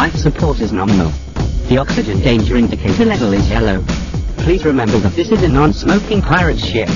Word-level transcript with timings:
Life 0.00 0.16
support 0.16 0.60
is 0.60 0.72
nominal. 0.72 1.10
The 1.68 1.76
oxygen 1.76 2.20
danger 2.20 2.56
indicator 2.56 3.04
level 3.04 3.34
is 3.34 3.46
yellow. 3.50 3.84
Please 4.38 4.64
remember 4.64 4.96
that 4.96 5.12
this 5.12 5.30
is 5.30 5.42
a 5.42 5.48
non-smoking 5.48 6.22
pirate 6.22 6.58
ship. 6.58 6.88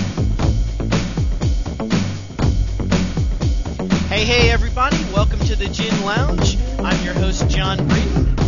Hey, 4.09 4.25
hey, 4.25 4.51
everybody! 4.51 4.97
Welcome 5.13 5.41
to 5.41 5.55
the 5.55 5.69
Gin 5.69 6.03
Lounge. 6.03 6.57
I'm 6.79 7.05
your 7.05 7.13
host, 7.13 7.47
John 7.51 7.77
Breeden, 7.77 8.41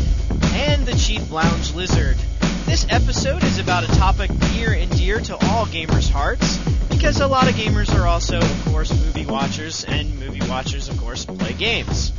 and 0.55 0.87
the 0.87 0.95
Chief 0.95 1.31
Lounge 1.31 1.75
Lizard. 1.75 2.17
This 2.65 2.87
episode 2.89 3.45
is 3.45 3.59
about 3.59 3.85
a 3.85 3.89
topic 3.99 4.31
near 4.55 4.73
and 4.73 4.91
dear 4.93 5.21
to 5.21 5.35
all 5.35 5.67
gamers' 5.67 6.09
hearts, 6.09 6.57
because 6.89 7.21
a 7.21 7.27
lot 7.27 7.47
of 7.47 7.57
gamers 7.57 7.95
are 7.95 8.07
also, 8.07 8.39
of 8.39 8.65
course, 8.65 8.91
movie 8.91 9.27
watchers, 9.27 9.85
and 9.85 10.19
movie 10.19 10.49
watchers, 10.49 10.89
of 10.89 10.97
course, 10.97 11.27
play 11.27 11.53
games. 11.53 12.11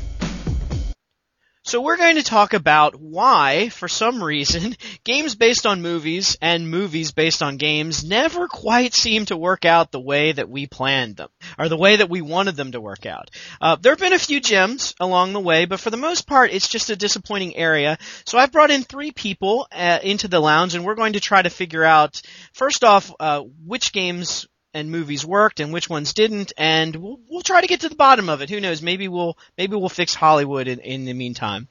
So 1.67 1.81
we're 1.81 1.97
going 1.97 2.15
to 2.15 2.23
talk 2.23 2.53
about 2.53 2.95
why, 2.95 3.67
for 3.67 3.89
some 3.89 4.23
reason, 4.23 4.77
games 5.03 5.35
based 5.35 5.65
on 5.65 5.81
movies 5.81 6.37
and 6.41 6.71
movies 6.71 7.11
based 7.11 7.43
on 7.43 7.57
games 7.57 8.05
never 8.05 8.47
quite 8.47 8.93
seem 8.93 9.25
to 9.25 9.35
work 9.35 9.65
out 9.65 9.91
the 9.91 9.99
way 9.99 10.31
that 10.31 10.47
we 10.47 10.65
planned 10.65 11.17
them, 11.17 11.27
or 11.59 11.67
the 11.67 11.75
way 11.75 11.97
that 11.97 12.09
we 12.09 12.21
wanted 12.21 12.55
them 12.55 12.71
to 12.71 12.79
work 12.79 13.05
out. 13.05 13.31
Uh, 13.59 13.75
there 13.75 13.91
have 13.91 13.99
been 13.99 14.13
a 14.13 14.17
few 14.17 14.39
gems 14.39 14.95
along 15.01 15.33
the 15.33 15.41
way, 15.41 15.65
but 15.65 15.81
for 15.81 15.89
the 15.89 15.97
most 15.97 16.25
part, 16.25 16.53
it's 16.53 16.69
just 16.69 16.89
a 16.89 16.95
disappointing 16.95 17.57
area. 17.57 17.97
So 18.25 18.37
I've 18.37 18.53
brought 18.53 18.71
in 18.71 18.83
three 18.83 19.11
people 19.11 19.67
uh, 19.69 19.99
into 20.01 20.29
the 20.29 20.39
lounge, 20.39 20.73
and 20.73 20.85
we're 20.85 20.95
going 20.95 21.13
to 21.13 21.19
try 21.19 21.41
to 21.41 21.49
figure 21.49 21.83
out, 21.83 22.21
first 22.53 22.85
off, 22.85 23.13
uh, 23.19 23.41
which 23.65 23.91
games 23.91 24.47
and 24.77 24.91
movies 24.91 25.25
worked 25.25 25.59
and 25.59 25.73
which 25.73 25.89
ones 25.89 26.13
didn't, 26.13 26.53
and 26.55 26.95
we'll, 26.95 27.19
we'll 27.27 27.41
try 27.41 27.61
to 27.61 27.67
get 27.67 27.81
to 27.81 27.89
the 27.89 27.95
bottom 27.95 28.29
of 28.29 28.41
it. 28.41 28.49
Who 28.49 28.61
knows? 28.61 28.81
Maybe 28.81 29.07
we'll 29.07 29.37
maybe 29.57 29.75
we'll 29.75 29.89
fix 29.89 30.13
Hollywood 30.13 30.67
in, 30.67 30.79
in 30.79 31.05
the 31.05 31.13
meantime. 31.13 31.67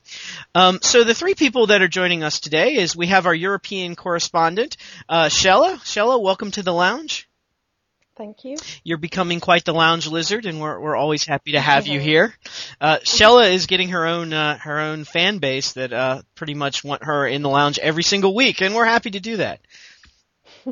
Um, 0.55 0.81
so 0.83 1.05
the 1.05 1.15
three 1.15 1.35
people 1.35 1.69
that 1.69 1.83
are 1.83 1.89
joining 1.89 2.25
us 2.25 2.41
today 2.41 2.75
is 2.75 2.97
we 2.97 3.07
have 3.07 3.27
our 3.27 3.35
European 3.35 3.95
correspondent, 3.95 4.77
uh, 5.09 5.27
Shella. 5.27 5.77
Shella, 5.77 6.21
welcome 6.21 6.51
to 6.53 6.63
the 6.63 6.73
lounge. 6.73 7.29
Thank 8.17 8.45
you. 8.45 8.57
You're 8.83 8.99
becoming 8.99 9.41
quite 9.41 9.67
the 9.67 9.75
lounge 9.75 10.07
lizard, 10.07 10.47
and 10.47 10.61
we're 10.61 10.81
we're 10.81 10.97
always 10.97 11.25
happy 11.25 11.53
to 11.53 11.61
have 11.61 11.87
you 11.87 12.01
here. 12.01 12.35
Uh, 12.81 12.97
Shella 13.05 13.53
is 13.53 13.67
getting 13.67 13.91
her 13.91 14.07
own 14.07 14.33
uh, 14.33 14.59
her 14.59 14.81
own 14.81 15.05
fan 15.05 15.39
base 15.39 15.73
that 15.73 15.93
uh, 15.93 16.23
pretty 16.35 16.55
much 16.55 16.83
want 16.83 17.05
her 17.05 17.27
in 17.27 17.43
the 17.43 17.51
lounge 17.51 17.79
every 17.79 18.03
single 18.03 18.35
week, 18.35 18.63
and 18.63 18.75
we're 18.75 18.87
happy 18.87 19.11
to 19.11 19.21
do 19.21 19.37
that. 19.37 19.61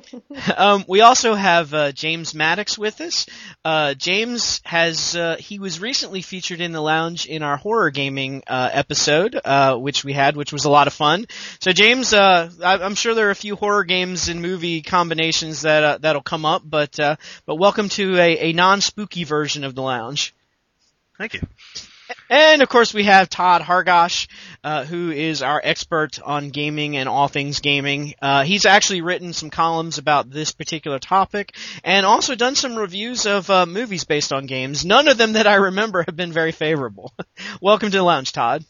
um, 0.57 0.85
we 0.89 1.01
also 1.01 1.35
have 1.35 1.73
uh, 1.75 1.93
James 1.93 2.35
Maddox 2.35 2.77
with 2.79 3.01
us. 3.01 3.27
Uh, 3.65 3.95
James 3.95 4.61
has 4.65 5.15
uh, 5.17 5.37
he 5.39 5.59
was 5.59 5.81
recently 5.81 6.23
featured 6.23 6.61
in 6.61 6.73
the 6.73 6.81
lounge 6.81 7.27
in 7.27 7.43
our 7.43 7.57
horror 7.57 7.91
gaming 7.91 8.43
uh, 8.47 8.71
episode, 8.73 9.39
uh, 9.45 9.77
which 9.77 10.05
we 10.05 10.13
had, 10.13 10.37
which 10.37 10.53
was 10.53 10.65
a 10.65 10.71
lot 10.71 10.87
of 10.87 10.93
fun. 10.93 11.27
So 11.61 11.73
James, 11.73 12.13
uh, 12.13 12.51
I, 12.63 12.85
am 12.85 12.95
sure 12.95 13.15
there 13.15 13.29
are 13.29 13.33
a 13.33 13.37
few 13.37 13.57
horror 13.57 13.85
games 13.85 14.29
and 14.29 14.43
movie 14.43 14.83
combinations 14.83 15.63
that 15.63 16.03
that'll 16.03 16.23
come 16.23 16.45
up, 16.45 16.63
but 16.65 16.97
but 16.97 17.57
welcome 17.57 17.89
to 17.91 18.19
a, 18.19 18.51
a 18.51 18.53
non 18.53 18.81
spooky 18.81 19.25
version 19.25 19.65
of 19.65 19.75
the 19.75 19.83
lounge. 19.83 20.35
Thank 21.19 21.35
you. 21.35 21.41
And 22.37 22.63
of 22.63 22.69
course, 22.69 22.93
we 22.93 23.05
have 23.05 23.31
Todd 23.31 23.63
Hargosh, 23.63 24.27
uh, 24.65 24.85
who 24.85 25.13
is 25.13 25.41
our 25.41 25.61
expert 25.63 26.19
on 26.21 26.51
gaming 26.51 26.97
and 26.97 27.09
all 27.09 27.29
things 27.29 27.61
gaming. 27.61 28.15
Uh, 28.21 28.43
he's 28.43 28.67
actually 28.67 29.03
written 29.03 29.33
some 29.33 29.51
columns 29.51 29.99
about 29.99 30.31
this 30.31 30.51
particular 30.51 30.99
topic, 30.99 31.55
and 31.85 32.05
also 32.05 32.35
done 32.35 32.57
some 32.57 32.75
reviews 32.75 33.25
of 33.25 33.49
uh, 33.51 33.67
movies 33.67 34.03
based 34.03 34.33
on 34.33 34.47
games. 34.47 34.85
None 34.85 35.07
of 35.07 35.17
them 35.17 35.35
that 35.35 35.47
I 35.47 35.55
remember 35.55 36.03
have 36.03 36.17
been 36.17 36.33
very 36.33 36.51
favorable. 36.51 37.15
Welcome 37.61 37.93
to 37.93 37.99
the 37.99 38.03
lounge, 38.03 38.33
Todd. 38.33 38.65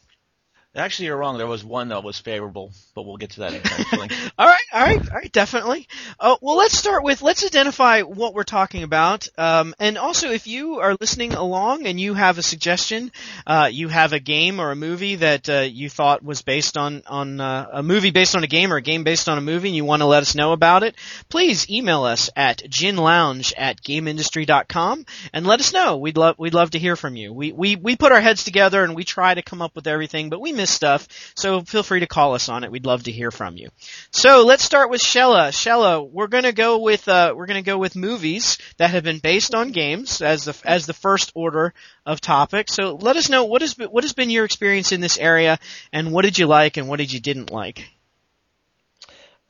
Actually, 0.77 1.07
you're 1.07 1.17
wrong. 1.17 1.39
There 1.39 1.47
was 1.47 1.65
one 1.65 1.89
that 1.89 2.03
was 2.03 2.19
favorable, 2.19 2.73
but 2.97 3.03
we'll 3.03 3.17
get 3.17 3.31
to 3.31 3.41
that 3.41 3.55
eventually. 3.65 4.09
all 4.37 4.47
right, 4.47 4.65
all 4.73 4.83
right, 4.83 5.09
all 5.09 5.17
right, 5.17 5.31
definitely. 5.31 5.87
Uh, 6.19 6.37
well, 6.41 6.57
let's 6.57 6.77
start 6.77 7.05
with 7.05 7.23
let's 7.23 7.45
identify 7.45 8.03
what 8.03 8.35
we're 8.35 8.43
talking 8.43 8.83
about, 8.83 9.29
um, 9.39 9.77
and 9.79 9.97
also 9.97 10.33
if 10.33 10.49
you 10.49 10.81
are 10.81 10.97
listening 11.01 11.35
along 11.35 11.87
and 11.87 12.01
you 12.01 12.15
have 12.15 12.39
a 12.39 12.43
suggestion, 12.43 13.13
uh, 13.47 13.69
you 13.71 13.87
have 13.87 14.13
a 14.13 14.19
game 14.19 14.59
or 14.59 14.73
a 14.73 14.77
movie 14.77 15.15
that 15.17 15.49
uh, 15.49 15.61
you 15.61 15.89
thought 15.89 16.25
was 16.25 16.43
based 16.43 16.77
on 16.77 17.05
on 17.07 17.41
uh, 17.41 17.69
a 17.75 17.83
movie 17.85 18.11
based 18.11 18.35
on 18.35 18.43
a 18.43 18.49
game 18.49 18.73
or 18.73 18.77
a 18.77 18.83
game 18.83 19.05
based 19.05 19.29
on 19.29 19.39
a 19.39 19.43
movie, 19.43 19.69
and 19.69 19.77
you 19.77 19.85
want 19.85 20.03
to 20.03 20.07
let 20.07 20.23
us 20.23 20.35
know 20.35 20.53
about 20.53 20.83
it, 20.83 20.97
please 21.29 21.71
email 21.71 22.03
us 22.03 22.31
at 22.35 22.59
ginlounge 22.69 23.53
at 23.57 23.81
gameindustry.com 23.81 25.07
and 25.33 25.47
let 25.47 25.61
us 25.61 25.73
know. 25.73 25.99
We'd 25.99 26.17
love 26.17 26.37
we'd 26.37 26.55
love 26.55 26.71
to 26.71 26.81
hear 26.81 26.97
from 26.97 27.15
you. 27.15 27.33
We 27.33 27.53
we 27.53 27.77
we 27.77 27.95
put 27.95 28.11
our 28.11 28.21
heads 28.21 28.43
together 28.43 28.83
and 28.83 28.97
we 28.97 29.05
try 29.05 29.35
to 29.35 29.43
come 29.43 29.63
up 29.63 29.77
with 29.77 29.87
everything, 29.87 30.31
but 30.31 30.41
we 30.41 30.53
miss 30.53 30.64
stuff, 30.71 31.09
so 31.35 31.63
feel 31.63 31.83
free 31.83 32.01
to 32.01 32.07
call 32.07 32.35
us 32.35 32.49
on 32.49 32.65
it. 32.65 32.71
We'd 32.71 32.87
love 32.87 33.05
to 33.05 33.13
hear 33.13 33.31
from 33.31 33.57
you. 33.57 33.71
So 34.11 34.45
let's 34.45 34.65
start 34.65 34.91
with 34.91 35.01
Shella. 35.01 35.49
Shella, 35.49 36.09
we're 36.09 36.29
gonna 36.29 36.53
go 36.53 36.79
with 36.79 37.09
uh, 37.09 37.35
we're 37.37 37.47
gonna 37.47 37.63
go 37.63 37.79
with 37.79 37.97
movies 37.97 38.59
that 38.79 38.91
have 38.91 39.05
been 39.05 39.19
based 39.19 39.55
on 39.55 39.73
games 39.73 40.23
as 40.23 40.45
the 40.45 40.57
as 40.65 40.87
the 40.87 40.95
first 40.95 41.33
order 41.35 41.75
of 42.07 42.21
topic. 42.21 42.69
So 42.69 42.95
let 42.95 43.17
us 43.17 43.29
know 43.29 43.45
what 43.45 43.63
has 43.63 43.75
been, 43.75 43.89
what 43.89 44.05
has 44.05 44.13
been 44.13 44.31
your 44.31 44.45
experience 44.45 44.93
in 44.93 45.01
this 45.01 45.19
area, 45.19 45.59
and 45.93 46.13
what 46.13 46.23
did 46.23 46.39
you 46.39 46.47
like 46.47 46.77
and 46.77 46.89
what 46.89 46.99
did 46.99 47.13
you 47.13 47.21
didn't 47.21 47.51
like. 47.51 47.89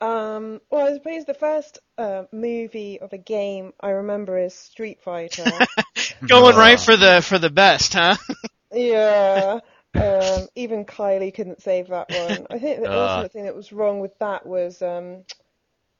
Um, 0.01 0.59
well, 0.69 0.87
I 0.87 0.93
suppose 0.93 1.25
the 1.25 1.33
first 1.33 1.79
uh, 1.97 2.23
movie 2.31 2.99
of 2.99 3.13
a 3.13 3.17
game 3.17 3.73
I 3.79 3.91
remember 3.91 4.37
is 4.37 4.53
Street 4.53 5.01
Fighter. 5.01 5.45
Going 6.27 6.55
right 6.55 6.79
for 6.85 6.97
the 6.97 7.21
for 7.21 7.39
the 7.39 7.49
best, 7.49 7.93
huh? 7.93 8.17
yeah. 8.73 9.59
Um, 9.95 10.47
even 10.55 10.85
Kylie 10.85 11.33
couldn't 11.33 11.61
save 11.61 11.87
that 11.89 12.09
one. 12.09 12.47
I 12.49 12.59
think 12.59 12.81
the 12.81 12.91
uh, 12.91 13.07
ultimate 13.07 13.31
thing 13.31 13.45
that 13.45 13.55
was 13.55 13.71
wrong 13.71 13.99
with 13.99 14.17
that 14.19 14.45
was, 14.45 14.81
um, 14.81 15.23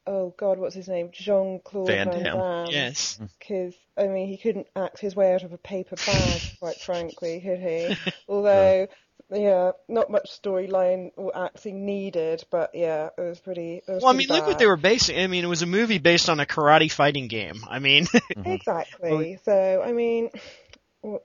oh 0.07 0.33
God, 0.37 0.57
what's 0.57 0.75
his 0.75 0.87
name? 0.87 1.09
Jean 1.11 1.59
Claude 1.63 1.87
Van, 1.87 2.11
Van 2.11 2.23
Damme. 2.23 2.67
Yes. 2.69 3.19
Because 3.39 3.73
I 3.97 4.07
mean, 4.07 4.27
he 4.27 4.37
couldn't 4.37 4.67
act 4.75 4.99
his 4.99 5.15
way 5.15 5.33
out 5.33 5.43
of 5.43 5.53
a 5.53 5.57
paper 5.57 5.95
bag, 6.05 6.41
quite 6.59 6.77
frankly, 6.77 7.41
could 7.41 7.59
he? 7.59 7.95
Although. 8.27 8.87
Yeah, 9.31 9.71
not 9.87 10.11
much 10.11 10.29
storyline 10.39 11.09
or 11.15 11.35
acting 11.35 11.83
needed, 11.83 12.43
but 12.51 12.75
yeah, 12.75 13.09
it 13.17 13.21
was 13.21 13.39
pretty. 13.39 13.77
It 13.77 13.91
was 13.91 14.03
well, 14.03 14.13
I 14.13 14.15
mean, 14.15 14.27
bad. 14.27 14.35
look 14.35 14.47
what 14.47 14.59
they 14.59 14.67
were 14.67 14.77
basing. 14.77 15.17
I 15.17 15.25
mean, 15.25 15.43
it 15.43 15.47
was 15.47 15.63
a 15.63 15.65
movie 15.65 15.97
based 15.97 16.29
on 16.29 16.39
a 16.39 16.45
karate 16.45 16.91
fighting 16.91 17.27
game. 17.27 17.63
I 17.67 17.79
mean, 17.79 18.05
exactly. 18.45 19.39
So, 19.43 19.81
I 19.83 19.93
mean, 19.93 20.29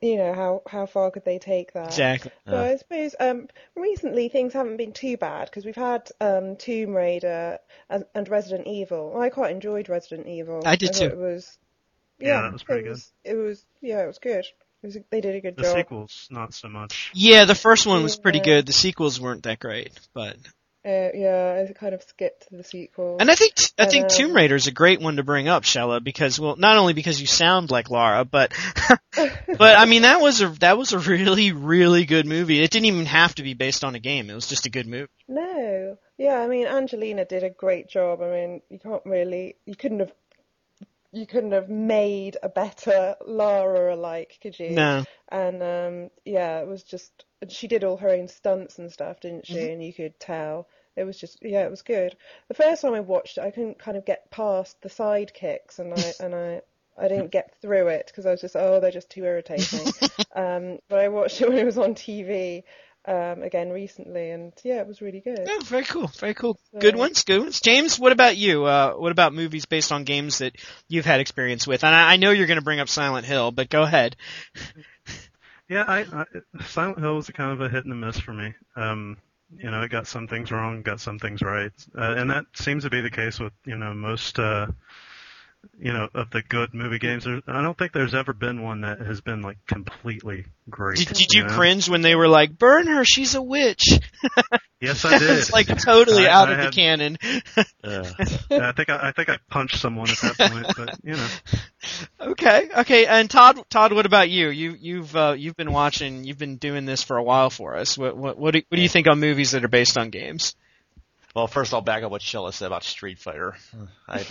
you 0.00 0.16
know 0.16 0.32
how 0.34 0.62
how 0.66 0.86
far 0.86 1.10
could 1.10 1.24
they 1.24 1.38
take 1.38 1.72
that? 1.72 1.88
Exactly. 1.88 2.30
So 2.46 2.58
I 2.58 2.76
suppose 2.76 3.14
um, 3.18 3.48
recently 3.74 4.28
things 4.28 4.52
haven't 4.52 4.76
been 4.76 4.92
too 4.92 5.16
bad 5.16 5.46
because 5.46 5.64
we've 5.64 5.76
had 5.76 6.10
um, 6.20 6.56
Tomb 6.56 6.94
Raider 6.94 7.58
and, 7.88 8.04
and, 8.14 8.28
Resident 8.28 8.66
Evil. 8.66 9.18
I 9.18 9.30
quite 9.30 9.52
enjoyed 9.52 9.88
Resident 9.88 10.28
Evil. 10.28 10.62
I 10.64 10.76
did 10.76 10.90
I 10.90 10.92
too. 10.92 11.04
It 11.06 11.16
was 11.16 11.58
yeah, 12.18 12.28
yeah 12.28 12.42
that 12.42 12.52
was 12.52 12.62
pretty 12.62 12.80
it 12.80 12.84
good. 12.84 12.90
Was, 12.90 13.12
it 13.24 13.34
was 13.34 13.64
yeah, 13.80 14.02
it 14.02 14.06
was 14.06 14.18
good. 14.18 14.44
It 14.82 14.86
was, 14.86 14.98
they 15.10 15.20
did 15.20 15.34
a 15.34 15.40
good 15.40 15.56
the 15.56 15.62
job. 15.62 15.74
The 15.74 15.80
sequels, 15.80 16.28
not 16.30 16.54
so 16.54 16.68
much. 16.68 17.10
Yeah, 17.14 17.44
the 17.44 17.54
first 17.54 17.86
one 17.86 18.02
was 18.02 18.16
pretty 18.16 18.40
good. 18.40 18.66
The 18.66 18.72
sequels 18.72 19.20
weren't 19.20 19.42
that 19.42 19.60
great, 19.60 19.92
but 20.14 20.36
uh, 20.82 21.08
yeah, 21.14 21.66
I 21.68 21.72
kind 21.74 21.94
of 21.94 22.02
skipped 22.02 22.48
the 22.50 22.64
sequel. 22.64 23.18
And 23.20 23.30
I 23.30 23.34
think 23.34 23.54
I 23.78 23.84
think 23.84 24.04
um, 24.04 24.08
Tomb 24.10 24.32
Raider 24.32 24.54
is 24.54 24.66
a 24.66 24.72
great 24.72 25.00
one 25.00 25.16
to 25.16 25.22
bring 25.22 25.46
up, 25.46 25.64
Shella, 25.64 26.02
because 26.02 26.40
well, 26.40 26.56
not 26.56 26.78
only 26.78 26.94
because 26.94 27.20
you 27.20 27.26
sound 27.26 27.70
like 27.70 27.90
Lara, 27.90 28.24
but 28.24 28.54
but 29.14 29.78
I 29.78 29.84
mean 29.84 30.02
that 30.02 30.22
was 30.22 30.40
a 30.40 30.48
that 30.60 30.78
was 30.78 30.94
a 30.94 30.98
really 30.98 31.52
really 31.52 32.06
good 32.06 32.26
movie. 32.26 32.62
It 32.62 32.70
didn't 32.70 32.86
even 32.86 33.04
have 33.06 33.34
to 33.34 33.42
be 33.42 33.52
based 33.52 33.84
on 33.84 33.94
a 33.94 33.98
game. 33.98 34.30
It 34.30 34.34
was 34.34 34.46
just 34.46 34.64
a 34.64 34.70
good 34.70 34.86
movie. 34.86 35.10
No, 35.28 35.98
yeah, 36.16 36.38
I 36.38 36.46
mean 36.46 36.66
Angelina 36.66 37.26
did 37.26 37.44
a 37.44 37.50
great 37.50 37.86
job. 37.88 38.22
I 38.22 38.30
mean 38.30 38.62
you 38.70 38.78
can't 38.78 39.04
really 39.04 39.56
you 39.66 39.76
couldn't 39.76 40.00
have 40.00 40.12
you 41.12 41.26
couldn't 41.26 41.52
have 41.52 41.68
made 41.68 42.38
a 42.42 42.48
better 42.48 43.16
Lara 43.26 43.94
alike, 43.94 44.38
could 44.40 44.58
you? 44.58 44.70
No. 44.70 45.04
And 45.28 45.62
um, 45.62 46.10
yeah, 46.24 46.60
it 46.60 46.68
was 46.68 46.82
just 46.84 47.24
she 47.48 47.68
did 47.68 47.84
all 47.84 47.96
her 47.98 48.10
own 48.10 48.28
stunts 48.28 48.78
and 48.78 48.92
stuff, 48.92 49.20
didn't 49.20 49.46
she? 49.46 49.54
Mm-hmm. 49.54 49.72
And 49.72 49.84
you 49.84 49.92
could 49.92 50.18
tell 50.20 50.68
it 50.96 51.04
was 51.04 51.18
just 51.18 51.38
yeah, 51.42 51.64
it 51.64 51.70
was 51.70 51.82
good. 51.82 52.16
The 52.48 52.54
first 52.54 52.82
time 52.82 52.94
I 52.94 53.00
watched 53.00 53.38
it, 53.38 53.42
I 53.42 53.50
couldn't 53.50 53.78
kind 53.78 53.96
of 53.96 54.04
get 54.04 54.30
past 54.30 54.80
the 54.82 54.88
sidekicks, 54.88 55.78
and 55.78 55.94
I 55.94 56.12
and 56.24 56.34
I. 56.34 56.62
I 56.98 57.08
didn't 57.08 57.30
get 57.30 57.54
through 57.62 57.88
it 57.88 58.08
because 58.08 58.26
I 58.26 58.30
was 58.30 58.42
just 58.42 58.56
oh 58.56 58.78
they're 58.78 58.90
just 58.90 59.08
too 59.08 59.24
irritating. 59.24 59.86
um, 60.36 60.80
but 60.88 60.98
I 60.98 61.08
watched 61.08 61.40
it 61.40 61.48
when 61.48 61.56
it 61.56 61.64
was 61.64 61.78
on 61.78 61.94
TV, 61.94 62.64
um, 63.06 63.42
again 63.42 63.70
recently, 63.70 64.30
and 64.30 64.52
yeah, 64.62 64.80
it 64.80 64.86
was 64.86 65.00
really 65.00 65.20
good. 65.20 65.46
Oh, 65.48 65.60
very 65.64 65.84
cool, 65.84 66.08
very 66.18 66.34
cool. 66.34 66.58
So, 66.72 66.78
good 66.80 66.96
ones, 66.96 67.24
good 67.24 67.40
ones. 67.40 67.60
James, 67.60 67.98
what 67.98 68.12
about 68.12 68.36
you? 68.36 68.64
Uh, 68.64 68.92
what 68.92 69.12
about 69.12 69.32
movies 69.32 69.64
based 69.64 69.92
on 69.92 70.04
games 70.04 70.38
that 70.38 70.56
you've 70.88 71.06
had 71.06 71.20
experience 71.20 71.66
with? 71.66 71.82
And 71.82 71.94
I, 71.94 72.12
I 72.12 72.16
know 72.16 72.30
you're 72.30 72.46
going 72.46 72.58
to 72.58 72.64
bring 72.64 72.80
up 72.80 72.88
Silent 72.88 73.24
Hill, 73.24 73.52
but 73.52 73.70
go 73.70 73.82
ahead. 73.82 74.16
Yeah, 75.70 75.84
I, 75.86 76.00
I, 76.00 76.24
Silent 76.64 76.98
Hill 76.98 77.14
was 77.14 77.28
a 77.28 77.32
kind 77.32 77.52
of 77.52 77.60
a 77.60 77.68
hit 77.68 77.84
and 77.84 77.92
a 77.92 77.96
miss 77.96 78.18
for 78.18 78.34
me. 78.34 78.52
Um, 78.74 79.16
you 79.56 79.70
know, 79.70 79.82
it 79.82 79.90
got 79.90 80.08
some 80.08 80.26
things 80.26 80.50
wrong, 80.50 80.82
got 80.82 81.00
some 81.00 81.20
things 81.20 81.42
right, 81.42 81.70
uh, 81.96 82.14
and 82.18 82.28
that 82.30 82.44
seems 82.54 82.82
to 82.82 82.90
be 82.90 83.00
the 83.00 83.10
case 83.10 83.38
with 83.38 83.52
you 83.64 83.76
know 83.76 83.94
most 83.94 84.40
uh, 84.40 84.66
you 85.78 85.92
know, 85.92 86.08
of 86.14 86.30
the 86.30 86.42
good 86.42 86.74
movie 86.74 86.98
games, 86.98 87.24
there, 87.24 87.40
I 87.46 87.62
don't 87.62 87.76
think 87.76 87.92
there's 87.92 88.14
ever 88.14 88.32
been 88.32 88.62
one 88.62 88.82
that 88.82 89.00
has 89.00 89.20
been 89.20 89.42
like 89.42 89.58
completely 89.66 90.46
great. 90.68 90.98
Did, 90.98 91.08
did 91.08 91.32
you 91.32 91.44
know? 91.44 91.54
cringe 91.54 91.88
when 91.88 92.02
they 92.02 92.14
were 92.14 92.28
like, 92.28 92.56
"Burn 92.58 92.86
her, 92.86 93.04
she's 93.04 93.34
a 93.34 93.42
witch"? 93.42 93.84
Yes, 94.80 95.04
I 95.04 95.18
did. 95.18 95.28
it's 95.30 95.52
like 95.52 95.66
totally 95.66 96.26
I- 96.26 96.32
out 96.32 96.48
I 96.48 96.52
of 96.54 96.64
the 96.64 96.70
canon. 96.70 97.18
Uh, 97.82 98.04
I 98.50 98.72
think 98.72 98.88
I, 98.90 99.08
I 99.08 99.12
think 99.12 99.28
I 99.30 99.38
punched 99.48 99.78
someone 99.78 100.08
at 100.10 100.18
that 100.18 100.50
point, 100.50 100.66
but 100.76 100.98
you 101.02 101.16
know. 101.16 101.28
Okay, 102.32 102.68
okay. 102.78 103.06
And 103.06 103.28
Todd, 103.30 103.58
Todd, 103.70 103.92
what 103.94 104.04
about 104.06 104.28
you? 104.28 104.48
You, 104.50 104.76
you've, 104.78 105.16
uh, 105.16 105.34
you've 105.36 105.56
been 105.56 105.72
watching, 105.72 106.24
you've 106.24 106.38
been 106.38 106.56
doing 106.56 106.84
this 106.84 107.02
for 107.02 107.16
a 107.16 107.22
while 107.22 107.48
for 107.50 107.76
us. 107.76 107.96
What, 107.96 108.16
what, 108.16 108.38
what 108.38 108.52
do, 108.52 108.62
what 108.68 108.76
do 108.76 108.82
you 108.82 108.88
think 108.88 109.08
on 109.08 109.18
movies 109.18 109.52
that 109.52 109.64
are 109.64 109.68
based 109.68 109.96
on 109.98 110.10
games? 110.10 110.54
Well, 111.34 111.46
first 111.46 111.72
I'll 111.74 111.80
back 111.80 112.02
up 112.02 112.10
what 112.10 112.22
Sheila 112.22 112.52
said 112.52 112.66
about 112.66 112.82
Street 112.84 113.18
Fighter. 113.18 113.56
I, 114.08 114.24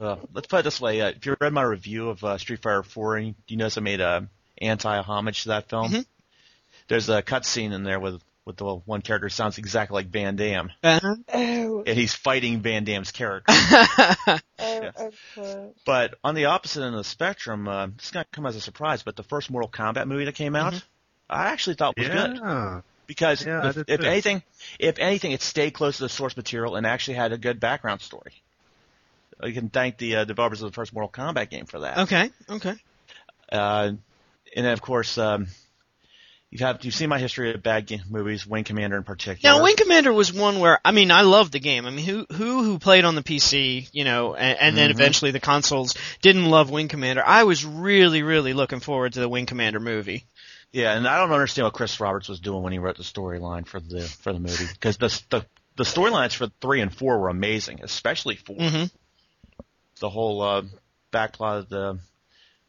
uh, 0.00 0.16
let's 0.32 0.46
put 0.46 0.60
it 0.60 0.62
this 0.64 0.80
way: 0.80 1.00
uh, 1.00 1.08
if 1.10 1.24
you 1.26 1.36
read 1.40 1.52
my 1.52 1.62
review 1.62 2.08
of 2.10 2.22
uh, 2.24 2.38
Street 2.38 2.60
Fighter 2.62 2.82
4, 2.82 3.18
you 3.18 3.34
you 3.48 3.56
notice 3.56 3.76
I 3.78 3.80
made 3.82 4.00
a 4.00 4.28
anti-homage 4.60 5.42
to 5.42 5.48
that 5.48 5.68
film. 5.68 5.90
Mhm. 5.92 6.06
There's 6.88 7.08
a 7.08 7.22
cutscene 7.22 7.72
in 7.72 7.84
there 7.84 8.00
with 8.00 8.22
with 8.44 8.56
the 8.56 8.64
one 8.74 9.02
character 9.02 9.26
who 9.26 9.30
sounds 9.30 9.58
exactly 9.58 9.94
like 9.94 10.08
Van 10.08 10.34
Damme, 10.34 10.72
Uh-huh. 10.82 11.14
Oh, 11.32 11.84
and 11.86 11.96
he's 11.96 12.12
fighting 12.12 12.60
Van 12.60 12.82
Damme's 12.84 13.12
character. 13.12 13.52
oh, 13.56 14.38
Yes. 14.58 14.94
excellent. 14.98 15.76
But 15.86 16.14
on 16.24 16.34
the 16.34 16.46
opposite 16.46 16.80
end 16.82 16.94
of 16.94 16.98
the 16.98 17.04
spectrum, 17.04 17.68
uh, 17.68 17.86
this 17.86 18.06
is 18.06 18.10
going 18.10 18.24
to 18.24 18.30
come 18.32 18.46
as 18.46 18.56
a 18.56 18.60
surprise, 18.60 19.04
but 19.04 19.14
the 19.14 19.22
first 19.22 19.48
Mortal 19.48 19.70
Kombat 19.70 20.08
movie 20.08 20.24
that 20.24 20.34
came 20.34 20.56
out, 20.56 20.74
I 21.30 21.46
actually 21.50 21.76
thought 21.76 21.96
was 21.96 22.08
good. 22.08 22.82
Because 23.06 23.44
Yeah, 23.44 23.68
if, 23.68 23.76
if 23.88 24.00
anything, 24.04 24.42
if 24.78 24.98
anything, 24.98 25.32
it 25.32 25.42
stayed 25.42 25.72
close 25.72 25.96
to 25.98 26.04
the 26.04 26.08
source 26.08 26.36
material 26.36 26.76
and 26.76 26.86
actually 26.86 27.14
had 27.14 27.32
a 27.32 27.38
good 27.38 27.60
background 27.60 28.00
story. 28.00 28.32
You 29.42 29.52
can 29.52 29.70
thank 29.70 29.98
the 29.98 30.16
uh, 30.16 30.24
developers 30.24 30.62
of 30.62 30.70
the 30.70 30.74
first 30.74 30.92
Mortal 30.92 31.10
Kombat 31.10 31.50
game 31.50 31.66
for 31.66 31.80
that. 31.80 31.98
okay, 31.98 32.30
okay. 32.48 32.74
Uh, 33.50 33.92
and 34.54 34.66
then 34.66 34.72
of 34.72 34.80
course, 34.80 35.18
um, 35.18 35.48
you 36.50 36.64
have 36.64 36.84
you've 36.84 36.94
seen 36.94 37.08
my 37.08 37.18
history 37.18 37.54
of 37.54 37.62
bad 37.62 37.86
game 37.86 38.02
movies, 38.10 38.46
Wing 38.46 38.64
Commander 38.64 38.98
in 38.98 39.04
particular. 39.04 39.56
Now, 39.56 39.62
Wing 39.64 39.74
Commander 39.74 40.12
was 40.12 40.32
one 40.32 40.60
where 40.60 40.78
I 40.84 40.92
mean, 40.92 41.10
I 41.10 41.22
loved 41.22 41.52
the 41.52 41.60
game. 41.60 41.86
I 41.86 41.90
mean, 41.90 42.04
who 42.04 42.26
who 42.30 42.62
who 42.62 42.78
played 42.78 43.04
on 43.04 43.14
the 43.14 43.22
PC, 43.22 43.88
you 43.92 44.04
know, 44.04 44.34
and, 44.34 44.58
and 44.60 44.76
then 44.76 44.90
Mhm. 44.90 44.94
eventually 44.94 45.30
the 45.30 45.40
consoles 45.40 45.94
didn't 46.20 46.44
love 46.44 46.70
Wing 46.70 46.88
Commander. 46.88 47.22
I 47.26 47.44
was 47.44 47.64
really 47.64 48.22
really 48.22 48.52
looking 48.52 48.80
forward 48.80 49.14
to 49.14 49.20
the 49.20 49.28
Wing 49.28 49.46
Commander 49.46 49.80
movie. 49.80 50.26
Yeah, 50.72 50.96
and 50.96 51.06
I 51.06 51.18
don't 51.18 51.32
understand 51.32 51.64
what 51.66 51.74
Chris 51.74 52.00
Roberts 52.00 52.28
was 52.28 52.40
doing 52.40 52.62
when 52.62 52.72
he 52.72 52.78
wrote 52.78 52.96
the 52.96 53.02
storyline 53.02 53.66
for 53.66 53.78
the 53.78 54.00
for 54.02 54.32
the 54.32 54.38
movie 54.40 54.66
because 54.72 54.96
the 54.96 55.08
the 55.30 55.46
the 55.76 55.84
storylines 55.84 56.34
for 56.34 56.48
three 56.60 56.80
and 56.80 56.94
four 56.94 57.18
were 57.18 57.28
amazing, 57.28 57.80
especially 57.82 58.36
4 58.36 58.56
Mhm. 58.56 58.90
The 60.00 60.10
whole 60.10 60.40
uh, 60.42 60.62
backplot 61.12 61.58
of 61.60 61.68
the 61.68 61.98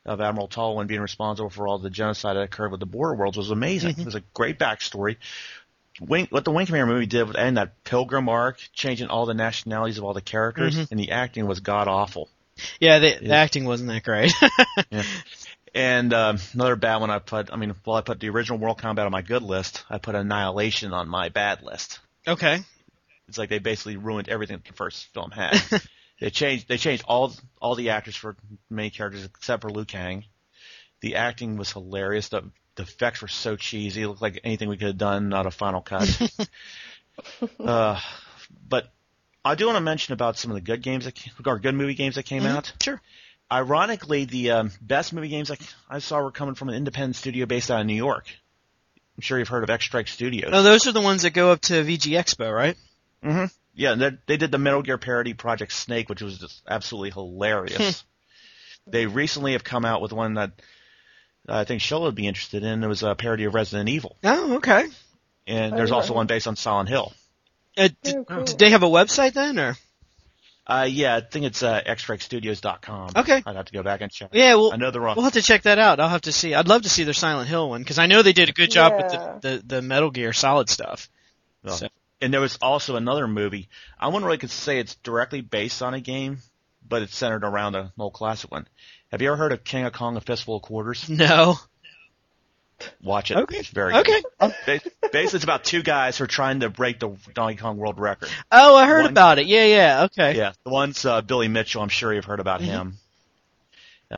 of 0.06 0.20
Admiral 0.20 0.50
Tolwyn 0.50 0.88
being 0.88 1.00
responsible 1.00 1.50
for 1.50 1.66
all 1.68 1.80
the 1.80 1.90
genocide 1.90 2.36
that 2.36 2.42
occurred 2.42 2.72
with 2.72 2.82
the 2.82 2.86
border 2.86 3.16
worlds 3.16 3.38
was 3.38 3.52
amazing. 3.52 3.96
It 3.98 4.06
was 4.06 4.16
a 4.16 4.24
great 4.34 4.60
backstory. 4.60 5.16
Wing, 6.02 6.28
what 6.30 6.44
the 6.44 6.52
Wing 6.52 6.66
Commander 6.66 6.92
movie 6.92 7.06
did 7.06 7.26
with 7.28 7.38
and 7.38 7.56
that 7.58 7.84
pilgrim 7.86 8.28
arc, 8.28 8.58
changing 8.74 9.08
all 9.08 9.26
the 9.26 9.34
nationalities 9.34 9.98
of 9.98 10.04
all 10.04 10.14
the 10.14 10.22
characters, 10.22 10.76
Mhm. 10.76 10.92
and 10.92 11.00
the 11.00 11.12
acting 11.12 11.46
was 11.48 11.62
god 11.62 11.88
awful. 11.88 12.30
Yeah, 12.80 13.00
the, 13.00 13.18
the 13.22 13.34
acting 13.34 13.64
wasn't 13.66 13.90
that 13.90 14.04
great. 14.04 14.34
And 15.76 16.14
um, 16.14 16.38
another 16.54 16.76
bad 16.76 16.98
one 16.98 17.10
I 17.10 17.20
put, 17.20 17.52
I 17.52 17.56
mean, 17.56 17.74
well, 17.86 17.96
I 17.96 18.02
put 18.02 18.20
the 18.20 18.30
original 18.30 18.60
Mortal 18.60 18.76
Kombat 18.76 19.06
on 19.06 19.12
my 19.12 19.22
good 19.24 19.42
list. 19.42 19.84
I 19.90 19.98
put 19.98 20.14
Annihilation 20.16 20.94
on 20.94 21.08
my 21.10 21.30
bad 21.30 21.64
list. 21.64 22.00
okay. 22.28 22.60
It's 23.28 23.38
like 23.38 23.50
they 23.50 23.60
basically 23.60 23.98
ruined 23.98 24.30
everything 24.30 24.58
that 24.58 24.66
the 24.66 24.74
first 24.74 25.08
film 25.14 25.32
had. 25.32 25.60
they 26.20 26.30
changed 26.30 26.68
they 26.68 26.78
changed 26.78 27.04
all 27.08 27.34
all 27.62 27.74
the 27.76 27.92
actors 27.92 28.16
for 28.18 28.36
main 28.70 28.92
characters 28.92 29.24
except 29.26 29.62
for 29.64 29.72
Liu 29.72 29.86
Kang. 29.86 30.26
The 31.00 31.16
acting 31.16 31.58
was 31.58 31.72
hilarious. 31.72 32.30
The, 32.30 32.44
the 32.76 32.84
effects 32.84 33.22
were 33.22 33.28
so 33.30 33.56
cheesy. 33.56 34.02
It 34.04 34.08
looked 34.10 34.22
like 34.22 34.42
anything 34.44 34.68
we 34.70 34.78
could 34.78 34.88
have 34.88 34.98
done, 34.98 35.30
not 35.30 35.46
a 35.46 35.52
final 35.52 35.82
cut. 35.82 36.20
uh, 37.60 38.00
but 38.68 38.92
I 39.44 39.56
do 39.56 39.66
want 39.66 39.78
to 39.78 39.82
mention 39.82 40.14
about 40.14 40.38
some 40.38 40.52
of 40.52 40.56
the 40.56 40.62
good 40.62 40.82
games 40.82 41.06
that 41.06 41.16
came, 41.16 41.34
or 41.46 41.60
good 41.60 41.76
movie 41.76 41.94
games 41.96 42.16
that 42.16 42.24
came 42.24 42.44
Mhm. 42.44 42.56
out. 42.56 42.74
Sure. 42.82 43.02
Ironically, 43.52 44.26
the 44.26 44.52
um, 44.52 44.72
best 44.82 45.14
movie 45.14 45.28
games 45.30 45.52
I, 45.52 45.58
I 45.90 46.00
saw 46.00 46.22
were 46.22 46.32
coming 46.32 46.56
from 46.56 46.70
an 46.70 46.76
independent 46.76 47.16
studio 47.16 47.46
based 47.46 47.70
out 47.70 47.82
of 47.82 47.86
New 47.88 47.94
York. 47.96 48.26
I'm 49.16 49.22
sure 49.22 49.38
you've 49.38 49.48
heard 49.48 49.64
of 49.64 49.70
X 49.70 49.86
Strike 49.86 50.08
Studios. 50.08 50.50
Oh, 50.54 50.64
those 50.64 50.88
are 50.88 50.92
the 50.92 51.02
ones 51.02 51.22
that 51.22 51.32
go 51.32 51.52
up 51.52 51.62
to 51.62 51.74
VG 51.84 52.14
Expo, 52.18 52.54
right? 52.54 52.76
Mm-hmm. 53.24 53.46
Yeah, 53.76 53.96
they 53.96 54.12
they 54.26 54.38
did 54.38 54.52
the 54.52 54.58
Metal 54.58 54.82
Gear 54.82 54.98
parody 54.98 55.34
Project 55.34 55.72
Snake, 55.74 56.10
which 56.10 56.22
was 56.22 56.40
just 56.40 56.62
absolutely 56.68 57.12
hilarious. 57.12 58.04
they 58.88 59.06
recently 59.06 59.54
have 59.54 59.64
come 59.64 59.86
out 59.86 60.02
with 60.02 60.14
one 60.14 60.36
that 60.36 60.52
I 61.48 61.64
think 61.64 61.82
Sheila 61.82 62.06
would 62.06 62.16
be 62.16 62.28
interested 62.28 62.64
in. 62.64 62.84
It 62.84 62.88
was 62.88 63.04
a 63.04 63.14
parody 63.16 63.44
of 63.44 63.54
Resident 63.54 63.90
Evil, 63.90 64.18
Oh, 64.24 64.56
okay. 64.58 64.86
and 65.46 65.74
Oh, 65.74 65.78
there's 65.78 65.92
also 65.92 66.14
one 66.14 66.26
based 66.28 66.48
on 66.48 66.56
Silent 66.56 66.90
Hill. 66.90 67.14
Uh, 67.78 67.90
did, 68.04 68.16
Oh, 68.16 68.24
cool. 68.26 68.44
did 68.46 68.58
they 68.60 68.70
have 68.72 68.84
a 68.84 68.88
website 68.88 69.34
then, 69.34 69.60
or? 69.60 69.76
Uh, 70.66 70.88
yeah, 70.90 71.18
I 71.18 71.22
think 71.22 71.46
it's 71.46 71.62
uh, 71.62 71.82
xstrikestudios.com. 71.86 73.10
Okay. 73.18 73.44
I'd 73.46 73.56
have 73.56 73.66
to 73.66 73.74
go 73.74 73.84
back 73.84 74.02
and 74.02 74.12
check. 74.12 74.30
Yeah, 74.32 74.56
well, 74.56 74.72
I 74.74 74.78
know 74.78 74.92
they're 74.92 75.06
on. 75.08 75.16
we'll 75.16 75.24
have 75.26 75.34
to 75.34 75.42
check 75.42 75.64
that 75.64 75.78
out. 75.80 76.00
I'll 76.00 76.10
have 76.10 76.22
to 76.22 76.32
see. 76.32 76.54
I'd 76.54 76.68
love 76.68 76.84
to 76.84 76.90
see 76.90 77.04
their 77.04 77.14
Silent 77.14 77.50
Hill 77.50 77.70
one 77.70 77.82
because 77.82 78.00
I 78.00 78.06
know 78.08 78.22
they 78.22 78.34
did 78.34 78.50
a 78.50 78.54
good 78.54 78.72
job 78.72 78.94
Yeah. 78.94 79.04
with 79.04 79.42
the, 79.42 79.50
the 79.58 79.68
the 79.76 79.82
Metal 79.82 80.10
Gear 80.10 80.32
Solid 80.34 80.70
stuff. 80.70 81.10
Well, 81.64 81.76
so- 81.76 81.88
And 82.22 82.34
there 82.34 82.40
was 82.42 82.58
also 82.62 82.96
another 82.96 83.28
movie. 83.28 83.68
I 84.00 84.08
wouldn't 84.08 84.24
really 84.26 84.38
could 84.38 84.52
say 84.52 84.80
it's 84.80 84.96
directly 84.96 85.42
based 85.42 85.82
on 85.82 85.94
a 85.94 86.00
game, 86.00 86.38
but 86.88 87.02
it's 87.02 87.16
centered 87.16 87.44
around 87.44 87.76
an 87.76 87.92
old 88.00 88.14
classic 88.14 88.50
one. 88.52 88.66
Have 89.12 89.22
you 89.22 89.28
ever 89.28 89.38
heard 89.38 89.52
of 89.52 89.64
King 89.66 89.84
of 89.86 89.94
Kong: 89.94 90.16
A 90.16 90.22
Fistful 90.22 90.56
of 90.58 90.62
Quarters? 90.62 91.10
No. 91.10 91.58
Watch 93.02 93.32
it. 93.32 93.38
Okay. 93.38 93.58
It's 93.58 93.70
very 93.70 93.94
Okay. 93.96 94.22
good. 94.40 94.54
Ba- 94.66 95.10
Basically, 95.12 95.38
it's 95.38 95.44
about 95.44 95.64
two 95.64 95.84
guys 95.84 96.18
who 96.18 96.26
are 96.26 96.28
trying 96.28 96.62
to 96.62 96.70
break 96.70 97.00
the 97.00 97.16
Donkey 97.34 97.58
Kong 97.58 97.78
world 97.78 98.00
record. 98.00 98.30
Oh, 98.52 98.76
I 98.76 98.88
heard 98.88 99.04
One- 99.04 99.12
about 99.12 99.40
it. 99.40 99.46
Yeah, 99.48 99.66
yeah. 99.66 100.04
Okay. 100.04 100.36
Yeah, 100.38 100.54
the 100.64 100.70
one's 100.70 101.06
uh, 101.06 101.22
Billy 101.22 101.48
Mitchell. 101.48 101.82
I'm 101.82 101.90
sure 101.90 102.14
you've 102.14 102.26
heard 102.26 102.40
about 102.40 102.62
Mhm. 102.62 102.66
him. 102.66 102.98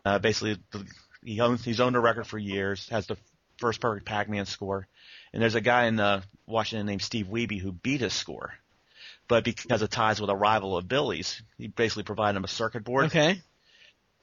Uh, 0.03 0.19
basically, 0.19 0.57
the- 0.71 0.85
he 1.23 1.39
owns 1.41 1.63
he's 1.63 1.79
owned 1.79 1.95
a 1.95 1.99
record 1.99 2.25
for 2.27 2.37
years. 2.37 2.87
Has 2.89 3.07
the 3.07 3.17
first 3.57 3.79
perfect 3.79 4.05
Pac-Man 4.05 4.45
score, 4.45 4.87
and 5.33 5.41
there's 5.41 5.55
a 5.55 5.61
guy 5.61 5.85
in 5.85 5.99
uh, 5.99 6.21
Washington 6.47 6.85
named 6.85 7.01
Steve 7.01 7.27
Wiebe 7.27 7.59
who 7.59 7.71
beat 7.71 8.01
his 8.01 8.13
score, 8.13 8.53
but 9.27 9.43
because 9.43 9.81
of 9.81 9.89
ties 9.89 10.19
with 10.19 10.29
a 10.29 10.35
rival 10.35 10.75
of 10.77 10.87
Billy's, 10.87 11.41
he 11.57 11.67
basically 11.67 12.03
provided 12.03 12.37
him 12.37 12.43
a 12.43 12.47
circuit 12.49 12.83
board. 12.83 13.05
Okay. 13.05 13.41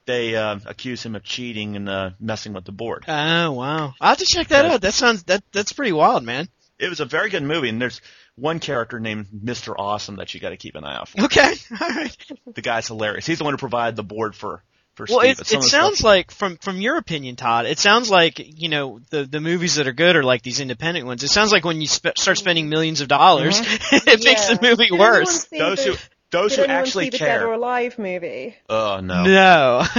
They 0.05 0.35
uh, 0.35 0.59
accuse 0.67 1.05
him 1.05 1.15
of 1.15 1.23
cheating 1.23 1.77
and 1.77 1.89
uh, 1.89 2.11
messing 2.19 2.53
with 2.55 2.65
the 2.65 2.73
board. 2.73 3.05
Oh, 3.07 3.53
wow. 3.53 3.95
I'll 4.01 4.09
have 4.11 4.19
to 4.19 4.27
check 4.27 4.49
that 4.49 4.65
Yes. 4.65 4.75
out. 4.75 4.81
That 4.81 4.95
sounds 4.95 5.23
that 5.25 5.45
that's 5.53 5.73
pretty 5.73 5.93
wild, 5.93 6.25
man. 6.25 6.49
It 6.79 6.89
was 6.89 6.99
a 7.01 7.05
very 7.05 7.31
good 7.31 7.45
movie, 7.45 7.69
and 7.69 7.81
there's 7.81 8.01
one 8.35 8.59
character 8.59 8.99
named 8.99 9.27
Mr. 9.45 9.75
Awesome 9.79 10.17
that 10.17 10.35
you 10.35 10.41
got 10.41 10.51
to 10.51 10.57
keep 10.57 10.75
an 10.75 10.83
eye 10.85 10.97
out 10.97 11.09
for. 11.09 11.23
Okay. 11.27 11.55
All 11.81 11.89
right. 11.89 12.17
The 12.55 12.63
guy's 12.63 12.89
hilarious. 12.89 13.27
He's 13.27 13.39
the 13.39 13.45
one 13.45 13.53
who 13.55 13.59
provided 13.59 13.95
the 13.95 14.03
board 14.03 14.35
for 14.35 14.65
for 14.97 15.07
Well, 15.09 15.21
Steve. 15.21 15.39
it, 15.41 15.53
it 15.53 15.63
sounds 15.63 15.99
stuff- 15.99 16.05
like 16.05 16.31
from 16.33 16.57
from 16.57 16.81
your 16.81 16.97
opinion, 16.97 17.37
Todd. 17.37 17.67
It 17.67 17.79
sounds 17.79 18.11
like 18.11 18.41
you 18.61 18.69
know 18.69 18.99
the 19.11 19.25
the 19.25 19.41
movies 19.41 19.77
that 19.77 19.87
are 19.87 19.93
good 19.93 20.17
are 20.17 20.25
like 20.25 20.43
these 20.43 20.59
independent 20.59 21.07
ones. 21.07 21.23
It 21.23 21.29
sounds 21.29 21.53
like 21.53 21.65
when 21.65 21.81
you 21.81 21.87
sp- 21.87 22.19
start 22.19 22.39
spending 22.39 22.69
millions 22.69 23.01
of 23.01 23.07
dollars, 23.09 23.61
it 23.63 24.25
makes 24.25 24.49
the 24.49 24.59
movie 24.61 24.91
worse. 24.91 25.45
those 25.45 25.85
who 25.85 25.95
those 26.33 26.51
did 26.51 26.57
who 26.59 26.65
anyone 26.65 26.81
actually 26.81 27.05
see 27.05 27.11
the 27.11 27.19
Dead 27.19 27.37
or 27.37 27.47
care. 27.47 27.53
Alive 27.53 27.99
movie? 27.99 28.57
Oh 28.69 29.01
no. 29.03 29.25
No. 29.25 29.85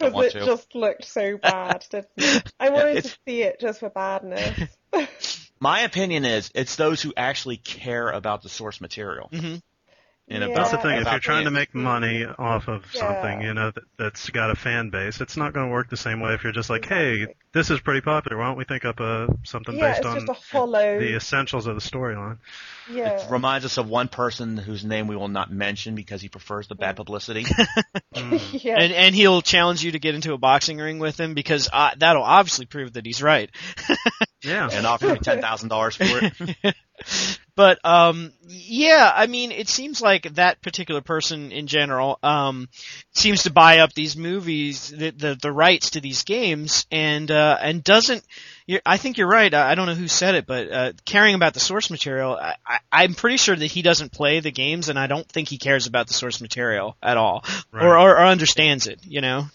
Because 0.00 0.24
it 0.34 0.38
to. 0.40 0.44
just 0.46 0.74
looked 0.74 1.04
so 1.04 1.36
bad, 1.38 1.84
didn't 1.90 2.08
it? 2.16 2.52
I 2.58 2.70
wanted 2.70 2.96
it's- 2.96 3.12
to 3.12 3.18
see 3.26 3.42
it 3.42 3.60
just 3.60 3.80
for 3.80 3.90
badness. 3.90 4.68
My 5.60 5.80
opinion 5.80 6.24
is 6.24 6.50
it's 6.54 6.76
those 6.76 7.00
who 7.00 7.12
actually 7.16 7.56
care 7.58 8.10
about 8.10 8.42
the 8.42 8.48
source 8.48 8.80
material. 8.80 9.28
Mhm. 9.32 9.62
And 10.28 10.42
Yeah. 10.42 10.48
about, 10.48 10.56
That's 10.56 10.70
the 10.72 10.78
thing. 10.78 10.96
If 11.00 11.10
you're 11.10 11.20
trying 11.20 11.44
to 11.44 11.50
make 11.50 11.74
money 11.74 12.24
off 12.24 12.68
of 12.68 12.84
something, 12.94 13.42
you 13.42 13.54
know, 13.54 13.70
that, 13.70 13.84
that's 13.98 14.30
got 14.30 14.50
a 14.50 14.54
fan 14.56 14.90
base, 14.90 15.20
it's 15.20 15.36
not 15.36 15.52
going 15.52 15.66
to 15.68 15.72
work 15.72 15.90
the 15.90 15.96
same 15.96 16.20
way 16.20 16.32
if 16.34 16.42
you're 16.44 16.52
just 16.52 16.70
like, 16.70 16.86
hey, 16.86 17.26
this 17.54 17.70
is 17.70 17.80
pretty 17.80 18.00
popular. 18.00 18.36
Why 18.36 18.46
don't 18.46 18.58
we 18.58 18.64
think 18.64 18.84
up 18.84 19.00
a 19.00 19.28
something 19.44 19.76
yeah, 19.76 19.92
based 19.92 20.04
on 20.04 20.26
hollow. 20.50 20.98
the 20.98 21.16
essentials 21.16 21.66
of 21.66 21.76
the 21.76 21.80
storyline? 21.80 22.38
yeah. 22.90 23.20
It 23.20 23.30
reminds 23.30 23.64
us 23.64 23.78
of 23.78 23.88
one 23.88 24.08
person 24.08 24.56
whose 24.56 24.84
name 24.84 25.06
we 25.06 25.16
will 25.16 25.28
not 25.28 25.50
mention 25.50 25.94
because 25.94 26.20
he 26.20 26.28
prefers 26.28 26.68
the 26.68 26.74
bad 26.74 26.96
publicity. 26.96 27.46
Mm. 28.14 28.62
yeah. 28.64 28.76
and 28.78 28.92
and 28.92 29.14
he'll 29.14 29.42
challenge 29.42 29.82
you 29.82 29.90
to 29.90 29.98
get 29.98 30.14
into 30.14 30.34
a 30.34 30.38
boxing 30.38 30.78
ring 30.78 31.00
with 31.00 31.18
him 31.18 31.34
because 31.34 31.68
uh, 31.72 31.90
that'll 31.98 32.22
obviously 32.22 32.64
prove 32.64 32.92
that 32.92 33.04
he's 33.04 33.20
right. 33.22 33.50
Yeah. 34.44 34.68
and 34.70 34.86
offer 34.86 35.08
me 35.08 35.18
ten 35.18 35.40
thousand 35.40 35.70
dollars 35.70 35.96
for 35.96 36.04
it. 36.04 36.76
But 37.56 37.78
um 37.84 38.32
yeah, 38.46 39.10
I 39.14 39.26
mean 39.26 39.52
it 39.52 39.68
seems 39.68 40.00
like 40.02 40.34
that 40.34 40.60
particular 40.60 41.00
person 41.00 41.50
in 41.50 41.66
general 41.66 42.18
um 42.22 42.68
seems 43.12 43.44
to 43.44 43.52
buy 43.52 43.78
up 43.78 43.92
these 43.94 44.16
movies 44.16 44.90
the 44.90 45.10
the, 45.10 45.38
the 45.40 45.52
rights 45.52 45.90
to 45.90 46.00
these 46.00 46.24
games 46.24 46.86
and 46.90 47.30
uh 47.30 47.34
uh, 47.44 47.58
and 47.60 47.84
doesn't. 47.84 48.24
You're, 48.66 48.80
I 48.86 48.96
think 48.96 49.18
you're 49.18 49.28
right. 49.28 49.52
I, 49.52 49.72
I 49.72 49.74
don't 49.74 49.86
know 49.86 49.94
who 49.94 50.08
said 50.08 50.34
it, 50.34 50.46
but 50.46 50.72
uh, 50.72 50.92
caring 51.04 51.34
about 51.34 51.52
the 51.54 51.60
source 51.60 51.90
material, 51.90 52.34
I, 52.34 52.54
I, 52.66 52.78
I'm 52.90 53.14
pretty 53.14 53.36
sure 53.36 53.54
that 53.54 53.66
he 53.66 53.82
doesn't 53.82 54.12
play 54.12 54.40
the 54.40 54.50
games, 54.50 54.88
and 54.88 54.98
I 54.98 55.06
don't 55.06 55.28
think 55.28 55.48
he 55.48 55.58
cares 55.58 55.86
about 55.86 56.06
the 56.06 56.14
source 56.14 56.40
material 56.40 56.96
at 57.02 57.16
all, 57.16 57.44
Right. 57.72 57.84
or, 57.84 57.98
or 57.98 58.10
or 58.12 58.24
understands 58.26 58.86
it. 58.86 59.00
You 59.06 59.20
know. 59.20 59.46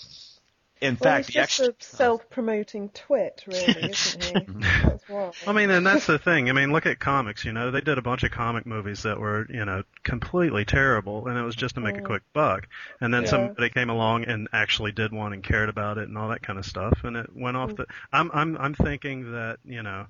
In 0.81 0.95
Well, 0.99 1.11
fact, 1.11 1.27
he's 1.27 1.27
the 1.27 1.33
just 1.33 1.59
extra. 1.59 1.69
a 1.69 1.75
self-promoting 1.79 2.89
twit, 2.89 3.43
really, 3.47 3.89
isn't 3.89 4.15
he? 4.17 4.49
That's 4.81 5.03
why. 5.07 5.31
I 5.45 5.51
mean, 5.53 5.69
and 5.69 5.85
that's 5.85 6.05
the 6.05 6.17
thing. 6.19 6.49
I 6.49 6.53
mean, 6.53 6.71
look 6.71 6.85
at 6.85 6.99
comics. 6.99 7.43
You 7.45 7.51
know, 7.53 7.71
they 7.71 7.81
did 7.81 7.97
a 7.97 8.01
bunch 8.01 8.23
of 8.23 8.31
comic 8.31 8.65
movies 8.65 9.03
that 9.03 9.19
were, 9.19 9.45
you 9.49 9.65
know, 9.65 9.83
completely 10.03 10.65
terrible, 10.65 11.27
and 11.27 11.37
it 11.37 11.41
was 11.43 11.55
just 11.55 11.75
to 11.75 11.81
make 11.81 11.97
a 11.97 12.01
Mm. 12.01 12.05
quick 12.05 12.23
buck. 12.33 12.67
And 13.01 13.13
then 13.13 13.23
Yeah. 13.23 13.29
somebody 13.31 13.69
came 13.69 13.89
along 13.89 14.25
and 14.25 14.47
actually 14.53 14.91
did 14.91 15.11
one 15.11 15.33
and 15.33 15.43
cared 15.43 15.69
about 15.69 15.97
it 15.97 16.07
and 16.07 16.17
all 16.17 16.29
that 16.29 16.41
kind 16.43 16.59
of 16.59 16.65
stuff, 16.65 17.03
and 17.03 17.17
it 17.17 17.29
went 17.35 17.57
off 17.57 17.75
the. 17.75 17.85
I'm 18.11 18.31
I'm 18.33 18.57
I'm 18.57 18.73
thinking 18.73 19.31
that 19.33 19.59
you 19.65 19.83
know, 19.83 20.07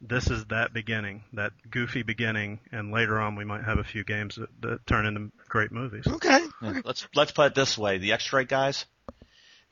this 0.00 0.30
is 0.30 0.44
that 0.46 0.72
beginning, 0.72 1.24
that 1.32 1.52
goofy 1.70 2.02
beginning, 2.02 2.60
and 2.72 2.90
later 2.92 3.20
on 3.20 3.36
we 3.36 3.44
might 3.44 3.64
have 3.64 3.78
a 3.78 3.84
few 3.84 4.04
games 4.04 4.36
that, 4.36 4.50
that 4.62 4.86
turn 4.86 5.06
into 5.06 5.30
great 5.48 5.72
movies. 5.72 6.04
Okay. 6.06 6.40
Yeah, 6.60 6.80
let's 6.84 7.06
let's 7.14 7.32
put 7.32 7.46
it 7.46 7.54
this 7.54 7.78
way: 7.78 7.98
the 7.98 8.12
X-Ray 8.12 8.44
guys, 8.44 8.84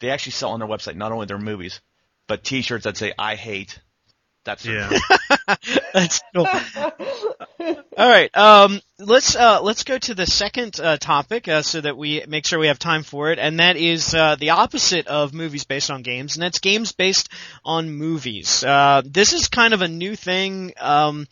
they 0.03 0.11
actually 0.11 0.33
sell 0.33 0.51
on 0.51 0.59
their 0.59 0.69
website 0.69 0.97
not 0.97 1.13
only 1.13 1.27
their 1.27 1.39
movies, 1.39 1.81
but 2.27 2.43
T-shirts 2.43 2.85
that 2.85 2.97
say 2.97 3.13
"I 3.19 3.37
hate." 3.37 3.79
That's 4.45 4.67
Yeah. 4.67 4.91
That's 5.95 6.23
cool. 6.35 6.47
All 7.99 8.09
right. 8.09 8.35
Um, 8.37 8.81
let's 8.99 9.37
uh, 9.37 9.61
let's 9.63 9.85
go 9.85 9.99
to 9.99 10.15
the 10.15 10.27
second 10.27 10.79
uh, 10.81 10.97
topic 10.99 11.49
uh, 11.49 11.63
so 11.63 11.81
that 11.81 11.97
we 11.97 12.25
make 12.27 12.47
sure 12.47 12.59
we 12.59 12.69
have 12.69 12.79
time 12.79 13.03
for 13.03 13.31
it, 13.31 13.39
and 13.39 13.61
that 13.61 13.77
is 13.77 14.15
uh, 14.15 14.37
the 14.37 14.51
opposite 14.51 15.07
of 15.07 15.35
movies 15.35 15.65
based 15.65 15.91
on 15.91 16.03
games, 16.03 16.37
and 16.37 16.43
that's 16.43 16.59
games 16.59 16.93
based 16.93 17.29
on 17.65 17.91
movies. 17.91 18.65
Uh, 18.65 19.03
this 19.05 19.33
is 19.33 19.49
kind 19.49 19.75
of 19.75 19.83
a 19.83 19.89
new 19.89 20.17
thing. 20.17 20.73
Um, 20.81 21.27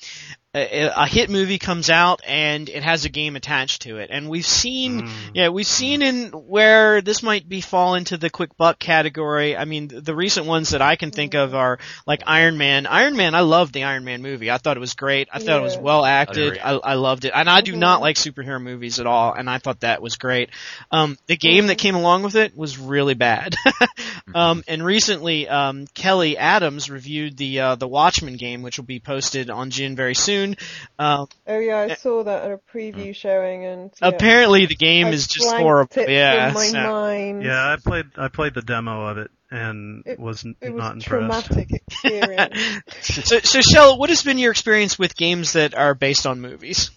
a, 0.52 0.90
a 0.96 1.06
hit 1.06 1.30
movie 1.30 1.60
comes 1.60 1.90
out 1.90 2.22
and 2.26 2.68
it 2.68 2.82
has 2.82 3.04
a 3.04 3.08
game 3.08 3.36
attached 3.36 3.82
to 3.82 3.98
it, 3.98 4.10
and 4.12 4.28
we've 4.28 4.44
seen, 4.44 5.02
Mm. 5.02 5.10
yeah, 5.32 5.48
we've 5.50 5.64
seen 5.64 6.02
in 6.02 6.30
where 6.32 7.00
this 7.02 7.22
might 7.22 7.48
be 7.48 7.60
fall 7.60 7.94
into 7.94 8.16
the 8.16 8.30
quick 8.30 8.56
buck 8.56 8.80
category. 8.80 9.56
I 9.56 9.64
mean, 9.64 9.86
the 9.86 10.12
recent 10.12 10.46
ones 10.46 10.70
that 10.70 10.82
I 10.82 10.96
can 10.96 11.12
think 11.12 11.34
of 11.34 11.54
are 11.54 11.78
like 12.04 12.24
Iron 12.26 12.58
Man. 12.58 12.86
Iron 12.86 13.16
Man, 13.16 13.36
I 13.36 13.40
loved 13.42 13.72
the 13.74 13.84
Iron 13.84 13.99
Man 14.04 14.22
movie. 14.22 14.50
I 14.50 14.58
thought 14.58 14.76
it 14.76 14.80
was 14.80 14.94
great. 14.94 15.28
I 15.32 15.38
thought 15.38 15.60
it 15.60 15.62
was 15.64 15.76
well 15.78 16.04
acted. 16.04 16.58
I, 16.58 16.72
I 16.72 16.94
loved 16.94 17.24
it, 17.24 17.32
and 17.34 17.48
I 17.48 17.60
do 17.60 17.72
Mhm. 17.74 17.78
not 17.78 18.00
like 18.00 18.16
superhero 18.16 18.60
movies 18.62 19.00
at 19.00 19.06
all, 19.06 19.32
and 19.32 19.48
I 19.48 19.58
thought 19.58 19.80
that 19.80 20.02
was 20.02 20.16
great. 20.16 20.50
Um, 20.90 21.16
the 21.26 21.36
game 21.36 21.68
that 21.68 21.78
came 21.78 21.94
along 21.94 22.22
with 22.22 22.36
it 22.36 22.56
was 22.56 22.78
really 22.78 23.14
bad. 23.14 23.54
um, 24.34 24.62
and 24.68 24.84
recently, 24.84 25.48
um, 25.48 25.86
Kelly 25.94 26.36
Adams 26.38 26.90
reviewed 26.90 27.36
the 27.36 27.60
uh, 27.60 27.74
the 27.74 27.88
Watchmen 27.88 28.36
game, 28.36 28.62
which 28.62 28.78
will 28.78 28.84
be 28.86 29.00
posted 29.00 29.50
on 29.50 29.70
Gin 29.70 29.96
very 29.96 30.14
soon. 30.14 30.56
Um, 30.98 31.26
Oh 31.46 31.58
yeah, 31.58 31.78
I 31.90 31.94
saw 31.94 32.22
that 32.24 32.44
at 32.44 32.50
a 32.52 32.60
preview 32.76 33.14
showing, 33.14 33.64
and 33.64 33.90
yeah, 34.00 34.08
apparently, 34.08 34.66
the 34.66 34.76
game 34.76 35.06
I 35.08 35.10
is 35.10 35.26
just 35.26 35.46
blanked 35.46 35.62
horrible. 35.62 36.02
It 36.02 36.08
Yeah, 36.10 36.46
from 36.52 36.54
my 36.54 36.66
so- 36.66 36.82
mind. 36.82 37.42
Yeah, 37.42 37.72
I 37.72 37.76
played 37.76 38.06
I 38.16 38.28
played 38.28 38.54
the 38.54 38.62
demo 38.62 39.06
of 39.06 39.18
it 39.18 39.30
and 39.50 40.02
It- 40.06 40.18
was 40.18 40.44
it 40.60 40.70
was 40.70 40.78
not 40.80 40.92
a 40.92 40.94
impressed. 40.94 41.46
traumatic 41.46 41.70
experience. 41.72 42.82
so, 43.02 43.38
so 43.40 43.60
Shell, 43.60 43.98
what 43.98 44.10
has 44.10 44.22
been 44.22 44.38
your 44.38 44.50
experience 44.52 44.98
with 44.98 45.16
games 45.16 45.54
that 45.54 45.74
are 45.74 45.94
based 45.94 46.26
on 46.26 46.40
movies? 46.40 46.90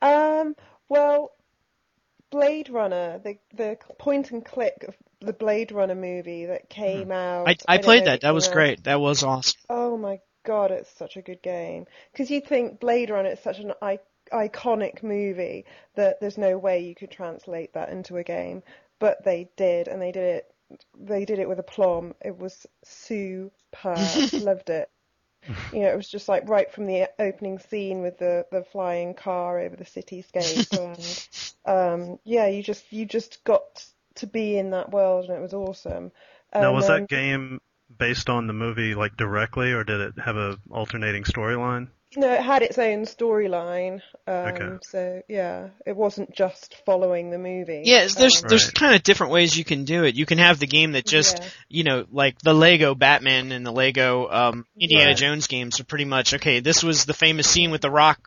Um, 0.00 0.56
well, 0.88 1.32
Blade 2.30 2.68
Runner, 2.70 3.18
the 3.22 3.38
the 3.54 3.78
point 3.98 4.30
and 4.30 4.44
click 4.44 4.84
of 4.88 4.96
the 5.20 5.32
Blade 5.32 5.70
Runner 5.72 5.94
movie 5.94 6.46
that 6.46 6.68
came 6.68 7.12
out. 7.12 7.48
I, 7.48 7.56
I 7.68 7.76
don't 7.76 7.84
played 7.84 8.04
know 8.04 8.10
that. 8.12 8.20
That 8.22 8.34
was 8.34 8.48
know. 8.48 8.54
great. 8.54 8.84
That 8.84 9.00
was 9.00 9.22
awesome. 9.22 9.60
Oh 9.68 9.96
my 9.96 10.20
god, 10.44 10.70
it's 10.70 10.90
such 10.96 11.16
a 11.16 11.22
good 11.22 11.42
game. 11.42 11.86
Because 12.10 12.30
you 12.30 12.40
think 12.40 12.80
Blade 12.80 13.10
Runner 13.10 13.30
is 13.30 13.40
such 13.40 13.58
an 13.58 13.72
I- 13.80 14.00
iconic 14.32 15.02
movie 15.02 15.66
that 15.94 16.20
there's 16.20 16.38
no 16.38 16.58
way 16.58 16.80
you 16.80 16.94
could 16.94 17.10
translate 17.10 17.74
that 17.74 17.90
into 17.90 18.16
a 18.16 18.24
game, 18.24 18.62
but 18.98 19.24
they 19.24 19.50
did, 19.56 19.86
and 19.86 20.00
they 20.02 20.10
did 20.12 20.24
it. 20.36 20.51
They 20.98 21.24
did 21.24 21.38
it 21.38 21.48
with 21.48 21.58
aplomb. 21.58 22.14
It 22.24 22.38
was 22.38 22.66
superb. 22.84 23.52
Loved 24.32 24.70
it. 24.70 24.90
You 25.72 25.80
know, 25.80 25.88
it 25.88 25.96
was 25.96 26.08
just 26.08 26.28
like 26.28 26.48
right 26.48 26.70
from 26.70 26.86
the 26.86 27.10
opening 27.18 27.58
scene 27.58 28.00
with 28.00 28.18
the, 28.18 28.46
the 28.52 28.62
flying 28.62 29.14
car 29.14 29.58
over 29.58 29.74
the 29.74 29.84
cityscape, 29.84 31.26
and 31.66 32.02
um, 32.12 32.18
yeah, 32.24 32.46
you 32.46 32.62
just 32.62 32.92
you 32.92 33.06
just 33.06 33.42
got 33.42 33.84
to 34.16 34.26
be 34.26 34.56
in 34.56 34.70
that 34.70 34.92
world, 34.92 35.28
and 35.28 35.36
it 35.36 35.42
was 35.42 35.54
awesome. 35.54 36.12
Now, 36.54 36.68
And, 36.68 36.76
was 36.76 36.88
um, 36.88 37.00
that 37.00 37.08
game 37.08 37.60
based 38.02 38.28
on 38.28 38.48
the 38.48 38.52
movie 38.52 38.94
like 38.96 39.16
directly, 39.16 39.72
or 39.72 39.84
did 39.84 40.00
it 40.00 40.14
have 40.24 40.36
a 40.36 40.58
alternating 40.70 41.22
storyline? 41.22 41.86
No, 42.16 42.30
it 42.30 42.42
had 42.42 42.60
its 42.62 42.76
own 42.78 43.04
storyline. 43.04 44.00
Um, 44.26 44.34
Okay. 44.34 44.68
So 44.82 45.22
yeah, 45.28 45.68
it 45.86 45.96
wasn't 45.96 46.34
just 46.34 46.74
following 46.84 47.30
the 47.30 47.38
movie. 47.38 47.82
Yeah, 47.84 48.06
there's 48.14 48.42
Um, 48.42 48.48
there's 48.48 48.64
Right. 48.66 48.74
kind 48.74 48.94
of 48.96 49.02
different 49.02 49.32
ways 49.32 49.56
you 49.56 49.64
can 49.64 49.84
do 49.84 50.04
it. 50.04 50.14
You 50.16 50.26
can 50.26 50.38
have 50.38 50.58
the 50.58 50.66
game 50.66 50.92
that 50.92 51.06
just 51.06 51.38
Yeah. 51.38 51.48
you 51.68 51.84
know, 51.84 52.04
like 52.10 52.38
the 52.40 52.52
Lego 52.54 52.94
Batman 52.94 53.52
and 53.52 53.64
the 53.64 53.72
Lego 53.72 54.28
um, 54.30 54.66
Indiana 54.78 55.10
Right. 55.10 55.16
Jones 55.16 55.46
games 55.46 55.80
are 55.80 55.84
pretty 55.84 56.04
much 56.04 56.34
okay. 56.34 56.60
This 56.60 56.82
was 56.82 57.04
the 57.06 57.14
famous 57.14 57.48
scene 57.48 57.70
with 57.70 57.80
the 57.82 57.90
Rock, 57.90 58.18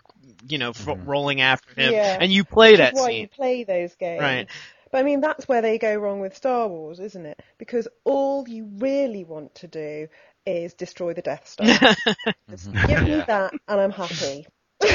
you 0.48 0.58
know, 0.58 0.70
f- 0.70 0.88
rolling 1.06 1.42
after 1.42 1.80
him, 1.80 1.92
Yeah. 1.94 2.18
and 2.20 2.32
you 2.32 2.44
play 2.44 2.72
which 2.72 2.80
that 2.80 2.94
is 2.94 3.00
why 3.00 3.08
scene. 3.10 3.22
you 3.22 3.28
play 3.28 3.64
those 3.66 3.94
games. 3.96 4.22
Right. 4.22 4.48
But 4.96 5.02
I 5.02 5.04
mean, 5.04 5.20
that's 5.20 5.46
where 5.46 5.62
they 5.62 5.78
go 5.78 5.94
wrong 5.98 6.22
with 6.22 6.38
Star 6.38 6.70
Wars, 6.70 7.02
isn't 7.02 7.26
it? 7.26 7.42
Because 7.58 7.86
all 8.06 8.48
you 8.48 8.70
really 8.78 9.26
want 9.26 9.54
to 9.56 9.68
do 9.68 10.08
is 10.46 10.74
destroy 10.74 11.14
the 11.14 11.22
Death 11.22 11.50
Star. 11.50 11.68
Just 12.50 12.72
give 12.72 13.04
me 13.04 13.22
that, 13.28 13.52
and 13.68 13.82
I'm 13.82 13.92
happy. 13.92 14.48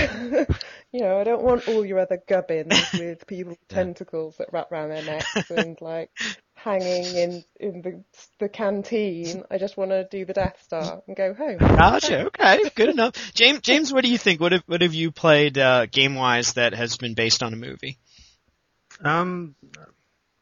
you 0.90 1.00
know, 1.02 1.20
I 1.20 1.24
don't 1.24 1.42
want 1.42 1.68
all 1.68 1.84
your 1.84 1.98
other 1.98 2.18
gubbins 2.26 2.82
with 2.94 3.26
people 3.26 3.50
with 3.50 3.68
tentacles 3.68 4.38
that 4.38 4.48
wrap 4.54 4.72
around 4.72 4.88
their 4.88 5.04
necks 5.04 5.50
and 5.50 5.78
like 5.82 6.10
hanging 6.54 7.04
in 7.04 7.44
in 7.60 7.82
the 7.82 8.02
the 8.38 8.48
canteen. 8.48 9.44
I 9.50 9.58
just 9.58 9.76
want 9.76 9.90
to 9.90 10.08
do 10.10 10.24
the 10.24 10.32
Death 10.32 10.62
Star 10.62 11.02
and 11.06 11.14
go 11.14 11.34
home. 11.34 11.58
Gotcha. 11.58 12.28
Okay, 12.28 12.70
good 12.74 12.88
enough. 12.88 13.34
James, 13.34 13.60
James, 13.60 13.92
what 13.92 14.02
do 14.04 14.10
you 14.10 14.16
think? 14.16 14.40
What 14.40 14.52
have 14.52 14.62
what 14.64 14.80
have 14.80 14.94
you 14.94 15.10
played 15.10 15.58
uh, 15.58 15.84
game 15.84 16.14
wise 16.14 16.54
that 16.54 16.72
has 16.72 16.96
been 16.96 17.12
based 17.12 17.42
on 17.42 17.52
a 17.52 17.56
movie? 17.56 17.98
Um, 19.02 19.54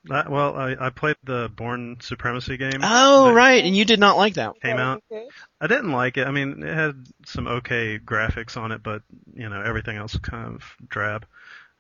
that, 0.05 0.31
well, 0.31 0.57
I, 0.57 0.77
I 0.79 0.91
played 0.91 1.17
the 1.25 1.51
Bourne 1.55 1.99
Supremacy 2.01 2.57
game. 2.57 2.81
Oh, 2.83 3.33
right, 3.33 3.65
and 3.65 3.77
you 3.77 3.85
did 3.85 4.01
not 4.01 4.17
like 4.17 4.35
that. 4.35 4.61
Came 4.61 4.79
out. 4.79 5.03
Good. 5.11 5.29
I 5.61 5.67
didn't 5.67 5.93
like 5.93 6.17
it. 6.17 6.27
I 6.27 6.31
mean, 6.31 6.63
it 6.63 6.75
had 6.75 7.07
some 7.27 7.47
okay 7.47 7.99
graphics 7.99 8.57
on 8.57 8.73
it, 8.73 8.83
but 8.83 9.03
you 9.35 9.49
know 9.49 9.61
everything 9.61 9.97
else 9.97 10.15
was 10.15 10.21
kind 10.21 10.55
of 10.55 10.63
drab. 10.89 11.27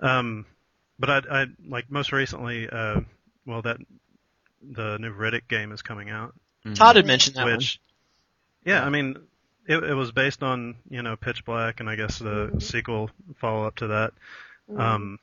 Um, 0.00 0.46
but 0.98 1.10
I, 1.10 1.42
I 1.42 1.46
like 1.66 1.90
most 1.90 2.12
recently, 2.12 2.68
uh, 2.68 3.00
well, 3.46 3.62
that 3.62 3.78
the 4.62 4.98
new 4.98 5.14
Riddick 5.14 5.48
game 5.48 5.72
is 5.72 5.82
coming 5.82 6.10
out, 6.10 6.34
Todd 6.74 6.96
had 6.96 7.06
mentioned 7.06 7.36
that 7.36 7.46
which, 7.46 7.80
yeah, 8.64 8.84
I 8.84 8.90
mean, 8.90 9.16
it, 9.66 9.82
it 9.82 9.94
was 9.94 10.12
based 10.12 10.42
on 10.42 10.76
you 10.90 11.02
know 11.02 11.16
Pitch 11.16 11.44
Black, 11.44 11.80
and 11.80 11.88
I 11.88 11.96
guess 11.96 12.18
the 12.18 12.50
Mhm. 12.52 12.62
sequel 12.62 13.10
follow 13.36 13.66
up 13.66 13.76
to 13.76 13.86
that. 13.88 14.12
Mm. 14.70 14.80
Um, 14.80 15.18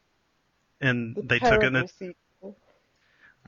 and 0.81 1.15
The 1.15 1.21
they 1.23 1.39
took 1.39 1.63
it. 1.63 1.75
And 1.75 1.89
sequel. 1.89 2.57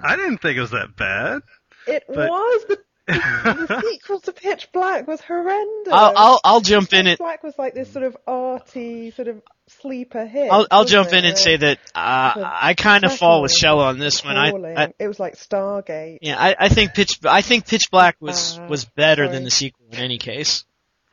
I 0.01 0.15
didn't 0.15 0.39
think 0.39 0.57
it 0.57 0.61
was 0.61 0.71
that 0.71 0.95
bad. 0.95 1.41
It 1.87 2.03
but- 2.07 2.29
was 2.29 2.65
the, 2.67 2.77
the 3.07 3.81
sequel 3.89 4.19
to 4.19 4.33
Pitch 4.33 4.67
Black 4.73 5.07
was 5.07 5.21
horrendous. 5.21 5.93
I'll 5.93 6.13
I'll 6.17 6.41
I'll 6.43 6.61
jump 6.61 6.91
in 6.93 7.05
Pitch 7.05 7.13
it. 7.13 7.19
Black 7.19 7.41
was 7.41 7.57
like 7.57 7.73
this 7.73 7.89
sort 7.91 8.03
of 8.03 8.17
arty, 8.27 9.11
sort 9.11 9.29
of 9.29 9.41
sleeper 9.67 10.25
hit. 10.25 10.51
I'll 10.51 10.67
I'll 10.69 10.81
wasn't 10.83 11.03
jump 11.09 11.13
in 11.13 11.23
and 11.25 11.37
say 11.37 11.55
that 11.55 11.77
uh, 11.95 12.33
I 12.35 12.73
kind 12.77 13.05
of 13.05 13.15
fall 13.15 13.41
with 13.41 13.53
Shell 13.53 13.79
on 13.79 13.97
this 13.97 14.25
one. 14.25 14.35
I. 14.35 14.51
I 14.51 14.93
it 14.99 15.07
was 15.07 15.19
like 15.21 15.35
Stargate. 15.35 16.19
yeah, 16.21 16.35
I, 16.37 16.55
I 16.59 16.69
think 16.69 16.93
Pitch 16.95 17.19
I 17.23 17.41
think 17.41 17.65
Pitch 17.65 17.89
Black 17.91 18.17
was 18.19 18.59
Uh, 18.59 18.67
was 18.69 18.83
better 18.83 19.23
sorry. 19.23 19.33
than 19.35 19.45
the 19.45 19.51
sequel 19.51 19.85
in 19.91 19.99
any 19.99 20.17
case. 20.17 20.65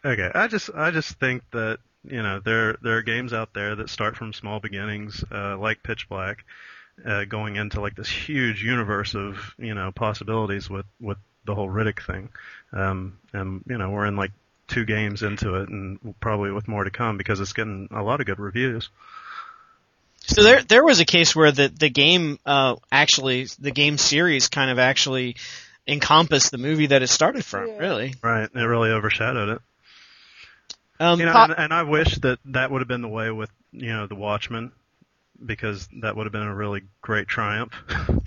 Okay, 0.04 0.30
I 0.35 0.49
just 0.49 0.71
I 0.75 0.90
just 0.90 1.18
think 1.21 1.44
that 1.52 1.78
you 2.05 2.23
know 2.23 2.41
there 2.41 2.77
there 2.83 2.99
are 2.99 3.03
games 3.03 3.33
out 3.33 3.55
there 3.55 3.77
that 3.77 3.91
start 3.91 4.17
from 4.17 4.33
small 4.33 4.61
beginnings, 4.61 5.25
uh, 5.31 5.57
like 5.59 5.83
Pitch 5.83 6.09
Black, 6.09 6.45
uh, 7.05 7.25
going 7.25 7.57
into 7.57 7.81
like 7.81 7.95
this 7.95 8.09
huge 8.09 8.63
universe 8.63 9.15
of 9.15 9.55
you 9.59 9.75
know 9.75 9.93
possibilities 9.93 10.69
with 10.69 10.87
with 11.01 11.19
the 11.45 11.55
whole 11.55 11.69
Riddick 11.69 12.05
thing, 12.05 12.31
um, 12.73 13.19
and 13.33 13.63
you 13.69 13.79
know 13.79 13.91
we're 13.91 14.07
in 14.07 14.17
like 14.17 14.33
two 14.67 14.85
games 14.85 15.23
into 15.23 15.55
it, 15.57 15.69
and 15.69 16.15
probably 16.21 16.51
with 16.51 16.69
more 16.69 16.85
to 16.85 16.91
come 16.91 17.19
because 17.19 17.41
it's 17.41 17.53
getting 17.53 17.89
a 17.91 18.03
lot 18.03 18.21
of 18.21 18.27
good 18.27 18.39
reviews. 18.39 18.89
So 20.27 20.43
there 20.43 20.63
there 20.63 20.85
was 20.85 21.01
a 21.01 21.05
case 21.05 21.37
where 21.37 21.53
the 21.53 21.69
the 21.69 21.91
game 21.91 22.39
uh 22.47 22.77
actually 22.91 23.47
the 23.59 23.71
game 23.71 23.99
series 23.99 24.49
kind 24.49 24.71
of 24.71 24.79
actually 24.79 25.37
encompassed 25.87 26.51
the 26.51 26.59
movie 26.59 26.87
that 26.87 27.03
it 27.03 27.09
started 27.09 27.45
from. 27.45 27.69
Yeah. 27.69 27.79
Really. 27.79 28.15
Right, 28.23 28.49
it 28.55 28.59
really 28.59 28.91
overshadowed 28.91 29.51
it. 29.51 29.63
Um, 31.05 31.21
You 31.21 31.27
know, 31.27 31.33
Pop- 31.33 31.51
and, 31.51 31.59
and 31.59 31.73
I 31.75 31.83
wish 31.83 32.17
that 32.19 32.39
that 32.47 32.71
would 32.71 32.81
have 32.81 32.89
been 32.89 33.03
the 33.03 33.09
way 33.09 33.31
with 33.31 33.51
you 33.73 33.93
know 33.93 34.07
the 34.07 34.15
Watchmen. 34.15 34.73
because 35.45 35.89
that 36.01 36.17
would 36.17 36.25
have 36.27 36.33
been 36.33 36.43
a 36.43 36.55
really 36.55 36.83
great 37.03 37.27
triumph. 37.29 37.73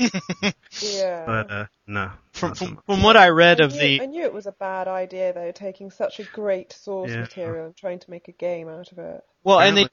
Yeah. 0.82 1.24
but 1.26 1.52
uh, 1.52 1.66
no. 1.88 2.12
From, 2.34 2.54
so 2.56 2.66
from, 2.66 2.80
from 2.86 3.02
what 3.04 3.18
I 3.18 3.30
read 3.30 3.62
I 3.62 3.66
of 3.66 3.72
knew, 3.74 3.80
the 3.80 4.02
I 4.02 4.06
knew 4.06 4.24
it 4.24 4.34
was 4.34 4.46
a 4.46 4.52
bad 4.52 4.88
idea 4.88 5.34
though, 5.34 5.52
taking 5.52 5.90
such 5.90 6.20
a 6.20 6.24
great 6.24 6.72
source 6.74 7.10
Yeah. 7.12 7.22
material 7.22 7.66
and 7.68 7.76
trying 7.76 8.00
to 8.00 8.10
make 8.12 8.28
a 8.28 8.32
game 8.34 8.68
out 8.70 8.92
of 8.92 9.00
it. 9.00 9.24
well, 9.44 9.60
and 9.60 9.78
they 9.78 9.88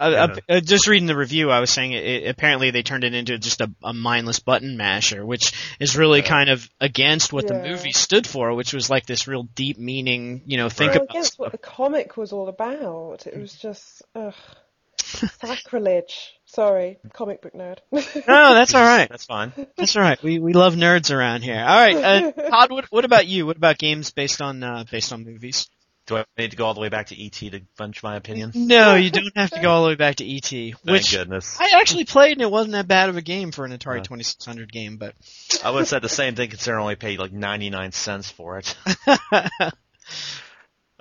uh, 0.00 0.04
uh, 0.04 0.36
uh, 0.48 0.60
just 0.60 0.88
reading 0.88 1.06
the 1.06 1.16
review, 1.16 1.50
I 1.50 1.60
was 1.60 1.70
saying 1.70 1.92
it, 1.92 2.04
it, 2.04 2.28
apparently 2.28 2.70
they 2.70 2.82
turned 2.82 3.04
it 3.04 3.14
into 3.14 3.38
just 3.38 3.60
a, 3.60 3.70
a 3.84 3.92
mindless 3.92 4.40
button 4.40 4.78
masher, 4.78 5.24
which 5.24 5.52
is 5.78 5.96
really 5.96 6.22
kind 6.22 6.48
of 6.48 6.68
against 6.80 7.32
what 7.32 7.46
the 7.46 7.54
movie 7.54 7.92
stood 7.92 8.26
for, 8.26 8.54
which 8.54 8.72
was 8.72 8.88
like 8.88 9.04
this 9.04 9.28
real 9.28 9.42
deep 9.42 9.78
meaning. 9.78 10.42
You 10.46 10.56
know, 10.56 10.70
think 10.70 10.92
well, 10.92 11.02
about 11.02 11.10
against 11.10 11.38
what 11.38 11.52
the 11.52 11.58
comic 11.58 12.16
was 12.16 12.32
all 12.32 12.48
about. 12.48 13.26
It 13.26 13.38
was 13.38 13.52
just 13.52 14.02
ugh, 14.14 14.34
sacrilege. 14.96 16.32
Sorry, 16.46 16.98
comic 17.12 17.42
book 17.42 17.52
nerd. 17.52 17.78
No, 17.92 18.54
that's 18.54 18.74
all 18.74 18.82
right. 18.82 19.08
That's 19.08 19.26
fine. 19.26 19.52
That's 19.76 19.94
all 19.96 20.02
right. 20.02 20.20
We 20.22 20.38
we 20.38 20.54
love 20.54 20.76
nerds 20.76 21.14
around 21.14 21.42
here. 21.42 21.60
All 21.60 21.62
right, 21.62 21.96
uh, 21.96 22.32
Todd. 22.48 22.70
What 22.70 22.86
what 22.90 23.04
about 23.04 23.26
you? 23.26 23.44
What 23.44 23.58
about 23.58 23.76
games 23.76 24.12
based 24.12 24.40
on 24.40 24.62
uh, 24.62 24.84
based 24.90 25.12
on 25.12 25.24
movies? 25.24 25.68
Do 26.06 26.16
I 26.16 26.24
need 26.36 26.50
to 26.50 26.56
go 26.56 26.66
all 26.66 26.74
the 26.74 26.80
way 26.80 26.88
back 26.88 27.06
to 27.08 27.24
ET 27.24 27.32
to 27.32 27.60
bunch 27.76 28.02
my 28.02 28.16
opinion? 28.16 28.50
No, 28.54 28.96
you 28.96 29.10
don't 29.10 29.36
have 29.36 29.50
to 29.50 29.60
go 29.60 29.70
all 29.70 29.82
the 29.82 29.88
way 29.90 29.94
back 29.94 30.16
to 30.16 30.28
ET. 30.28 30.42
Thank 30.44 30.74
Which 30.84 31.12
goodness. 31.12 31.56
I 31.60 31.78
actually 31.80 32.04
played 32.04 32.32
and 32.32 32.42
it 32.42 32.50
wasn't 32.50 32.72
that 32.72 32.88
bad 32.88 33.08
of 33.10 33.16
a 33.16 33.22
game 33.22 33.52
for 33.52 33.64
an 33.64 33.70
Atari 33.70 33.98
Yeah. 33.98 34.02
2600 34.02 34.72
game, 34.72 34.96
but 34.96 35.14
I 35.62 35.70
would 35.70 35.80
have 35.80 35.88
said 35.88 36.02
the 36.02 36.08
same 36.08 36.34
thing 36.34 36.50
considering 36.50 36.80
I 36.80 36.82
only 36.82 36.96
paid 36.96 37.18
like 37.20 37.32
99 37.32 37.92
cents 37.92 38.30
for 38.30 38.58
it. 38.58 38.76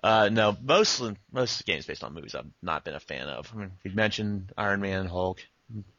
Uh, 0.01 0.29
no, 0.31 0.55
most 0.63 1.01
most 1.31 1.65
games 1.65 1.85
based 1.85 2.05
on 2.05 2.13
movies 2.13 2.33
I've 2.33 2.45
not 2.61 2.85
been 2.85 2.95
a 2.95 3.01
fan 3.01 3.27
of. 3.27 3.51
I 3.53 3.57
mean, 3.57 3.71
we 3.83 3.91
mentioned 3.91 4.53
Iron 4.57 4.79
Man 4.79 5.01
and 5.01 5.09
Hulk. 5.09 5.41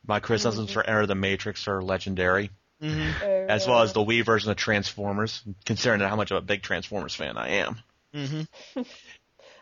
My 0.07 0.21
criticisms 0.21 0.73
for 0.73 0.83
Enter 0.83 1.05
the 1.07 1.15
Matrix 1.15 1.69
are 1.69 1.83
legendary, 1.83 2.51
Mhm. 2.83 3.13
Oh, 3.23 3.47
as 3.53 3.67
well 3.69 3.83
as 3.83 3.93
the 3.93 4.01
Wii 4.01 4.25
version 4.25 4.51
of 4.51 4.57
Transformers, 4.57 5.43
considering 5.67 6.01
how 6.01 6.17
much 6.17 6.31
of 6.31 6.39
a 6.39 6.41
big 6.41 6.63
Transformers 6.63 7.15
fan 7.15 7.37
I 7.37 7.49
am. 7.57 7.79
Mhm. 8.15 8.47
and 8.77 8.87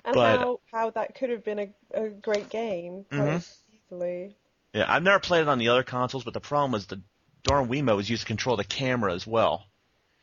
but- 0.04 0.38
how 0.38 0.60
how 0.72 0.90
that 0.90 1.14
could 1.14 1.30
have 1.30 1.44
been 1.44 1.58
a, 1.58 1.68
a 1.94 2.08
great 2.08 2.48
game 2.50 3.04
quite 3.10 3.20
Mhm. 3.20 3.56
easily. 3.90 4.36
Yeah, 4.74 4.84
I've 4.92 5.02
never 5.02 5.18
played 5.18 5.42
it 5.42 5.48
on 5.48 5.58
the 5.58 5.68
other 5.68 5.82
consoles, 5.82 6.24
but 6.24 6.34
the 6.34 6.40
problem 6.40 6.72
was 6.72 6.86
the 6.86 7.00
darn 7.42 7.68
Wiimote 7.68 7.96
was 7.96 8.10
used 8.10 8.22
to 8.22 8.26
control 8.26 8.56
the 8.56 8.64
camera 8.64 9.14
as 9.14 9.26
well. 9.26 9.64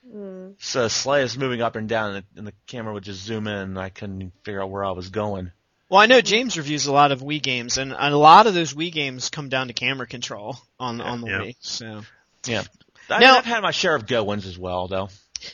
Mm. 0.08 0.53
So 0.60 0.84
the 0.84 0.89
slightest 0.89 1.38
moving 1.38 1.62
up 1.63 1.75
and 1.75 1.89
down, 1.89 2.13
and 2.15 2.24
the, 2.34 2.39
and 2.39 2.48
the 2.48 2.53
camera 2.67 2.94
would 2.94 3.03
just 3.03 3.24
zoom 3.24 3.48
in, 3.48 3.53
and 3.58 3.79
I 3.79 3.89
couldn't 3.89 4.32
figure 4.44 4.62
out 4.62 4.70
where 4.70 4.86
I 4.86 4.91
was 4.91 5.10
going. 5.10 5.51
Well, 5.89 6.00
I 6.00 6.05
know 6.05 6.22
James 6.22 6.58
reviews 6.58 6.86
a 6.86 6.94
lot 6.94 7.12
of 7.12 7.22
Wii 7.22 7.41
games, 7.41 7.77
and 7.79 7.91
a 7.91 8.15
lot 8.15 8.46
of 8.48 8.53
those 8.53 8.74
Wii 8.75 8.91
games 8.91 9.29
come 9.29 9.50
down 9.50 9.67
to 9.67 9.74
camera 9.74 10.05
control 10.08 10.58
on 10.79 11.01
on 11.01 11.22
the 11.22 11.27
Yeah. 11.27 11.39
Wii. 11.39 11.55
So 11.60 12.01
Yeah. 12.46 12.63
I 13.10 13.20
Now- 13.20 13.27
mean, 13.29 13.38
I've 13.38 13.46
had 13.46 13.62
my 13.63 13.72
share 13.72 13.96
of 13.96 14.05
good 14.08 14.22
ones 14.24 14.46
as 14.46 14.58
well, 14.60 14.88
though. 14.88 15.10